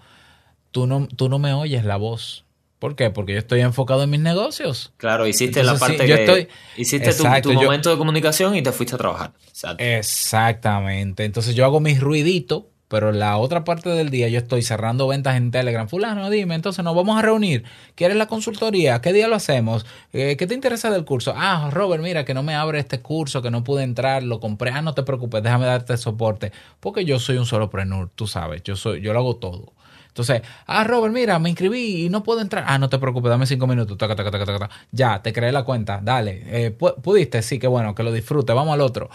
[0.71, 2.45] tú no, tú no me oyes la voz.
[2.79, 3.11] ¿Por qué?
[3.11, 4.93] Porque yo estoy enfocado en mis negocios.
[4.97, 6.49] Claro, hiciste Entonces, la parte sí, que estoy,
[6.79, 9.33] hiciste exacto, tu, tu yo, momento de comunicación y te fuiste a trabajar.
[9.47, 9.85] Exacto.
[9.85, 11.25] Exactamente.
[11.25, 15.37] Entonces yo hago mis ruiditos, pero la otra parte del día yo estoy cerrando ventas
[15.37, 15.87] en Telegram.
[15.87, 17.63] Fulano, dime, entonces nos vamos a reunir.
[17.95, 19.01] ¿Quieres la consultoría?
[19.01, 19.87] ¿Qué día lo hacemos?
[20.13, 21.33] Eh, ¿Qué te interesa del curso?
[21.37, 24.73] Ah, Robert, mira, que no me abre este curso, que no pude entrar, lo compré.
[24.73, 26.51] Ah, no te preocupes, déjame darte soporte.
[26.81, 29.73] Porque yo soy un solopreneur, tú sabes, yo soy, yo lo hago todo.
[30.09, 32.65] Entonces, ah, Robert, mira, me inscribí y no puedo entrar.
[32.67, 33.97] Ah, no te preocupes, dame cinco minutos.
[33.97, 34.69] Taca, taca, taca.
[34.91, 36.01] Ya, te creé la cuenta.
[36.03, 36.43] Dale.
[36.47, 37.41] Eh, ¿Pudiste?
[37.43, 38.53] Sí, qué bueno, que lo disfrute.
[38.53, 39.09] Vamos al otro.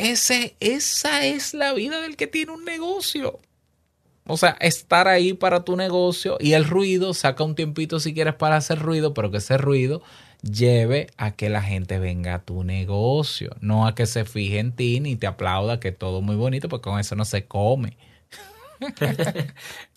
[0.00, 3.40] Esa es la vida del que tiene un negocio.
[4.26, 8.34] O sea, estar ahí para tu negocio y el ruido, saca un tiempito si quieres
[8.34, 10.02] para hacer ruido, pero que ese ruido
[10.42, 14.72] lleve a que la gente venga a tu negocio, no a que se fije en
[14.72, 17.96] ti ni te aplauda que todo muy bonito, porque con eso no se come.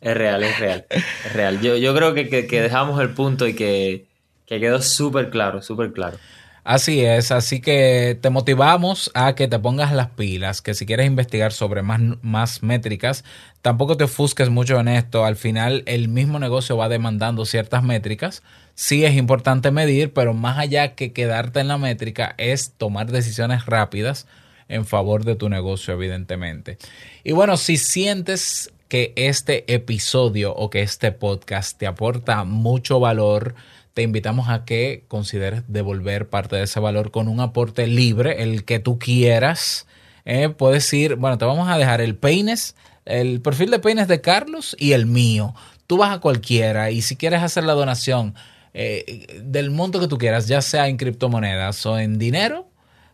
[0.01, 0.85] es real, es real.
[0.89, 1.61] Es real.
[1.61, 4.07] Yo, yo creo que, que, dejamos el punto y que,
[4.45, 6.17] que quedó súper claro, súper claro.
[6.63, 11.07] Así es, así que te motivamos a que te pongas las pilas, que si quieres
[11.07, 13.25] investigar sobre más, más métricas,
[13.61, 18.43] tampoco te ofusques mucho en esto, al final el mismo negocio va demandando ciertas métricas,
[18.75, 23.65] sí es importante medir, pero más allá que quedarte en la métrica es tomar decisiones
[23.65, 24.25] rápidas
[24.69, 26.77] en favor de tu negocio, evidentemente.
[27.25, 33.55] Y bueno, si sientes que este episodio o que este podcast te aporta mucho valor,
[33.93, 38.65] te invitamos a que consideres devolver parte de ese valor con un aporte libre, el
[38.65, 39.87] que tú quieras.
[40.25, 42.75] Eh, puedes ir, bueno, te vamos a dejar el peines,
[43.05, 45.53] el perfil de peines de Carlos y el mío.
[45.85, 48.33] Tú vas a cualquiera y si quieres hacer la donación
[48.73, 52.67] eh, del monto que tú quieras, ya sea en criptomonedas o en dinero,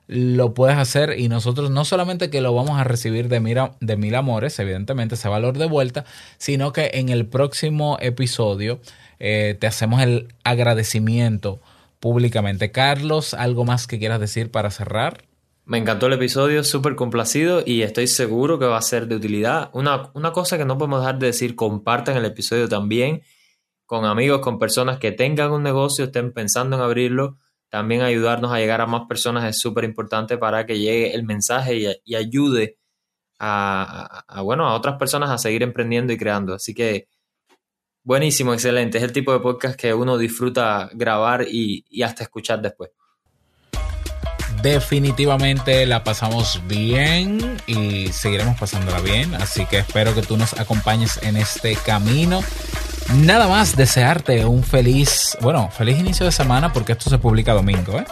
[0.07, 4.15] lo puedes hacer y nosotros no solamente que lo vamos a recibir de, de mil
[4.15, 6.05] amores, evidentemente ese valor de vuelta,
[6.37, 8.79] sino que en el próximo episodio
[9.19, 11.59] eh, te hacemos el agradecimiento
[11.99, 12.71] públicamente.
[12.71, 15.23] Carlos, ¿algo más que quieras decir para cerrar?
[15.65, 19.69] Me encantó el episodio, súper complacido y estoy seguro que va a ser de utilidad.
[19.73, 23.21] Una, una cosa que no podemos dejar de decir, compartan el episodio también
[23.85, 27.37] con amigos, con personas que tengan un negocio, estén pensando en abrirlo.
[27.69, 31.99] También ayudarnos a llegar a más personas es súper importante para que llegue el mensaje
[32.03, 32.77] y, ayude
[33.39, 36.53] a, bueno, a otras personas a seguir emprendiendo y creando.
[36.53, 37.07] Así que
[38.09, 38.97] Buenísimo, excelente.
[38.97, 42.89] Es el tipo de podcast que uno disfruta grabar y, hasta escuchar después.
[44.63, 51.19] Definitivamente la pasamos bien y seguiremos pasándola bien, así que espero que tú nos acompañes
[51.21, 52.41] en este camino.
[53.13, 57.99] Nada más desearte un feliz, bueno, feliz inicio de semana porque esto se publica domingo,
[57.99, 58.05] ¿eh?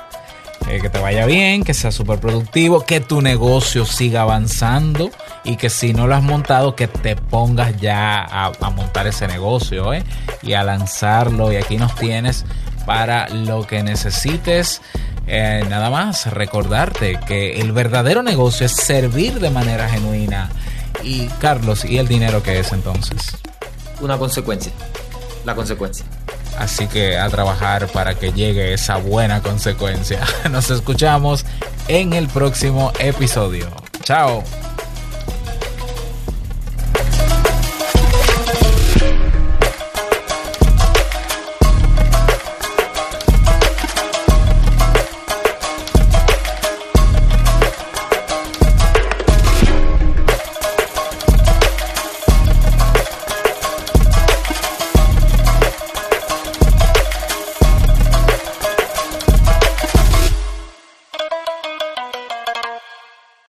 [0.69, 5.11] Eh, que te vaya bien, que sea súper productivo, que tu negocio siga avanzando
[5.45, 9.93] y que si no lo has montado, que te pongas ya a, montar ese negocio
[9.93, 10.03] ¿eh?
[10.41, 11.53] y a lanzarlo.
[11.53, 12.43] Y aquí nos tienes
[12.85, 14.81] para lo que necesites.
[15.25, 20.49] Eh, nada más recordarte que el verdadero negocio es servir de manera genuina.
[21.01, 23.37] Y Carlos, ¿y el dinero qué es entonces?
[24.01, 24.73] Una consecuencia.
[25.47, 26.05] La consecuencia.
[26.59, 30.19] Así que a trabajar para que llegue esa buena consecuencia.
[30.51, 31.45] Nos escuchamos
[31.87, 33.69] en el próximo episodio.
[34.03, 34.43] Chao.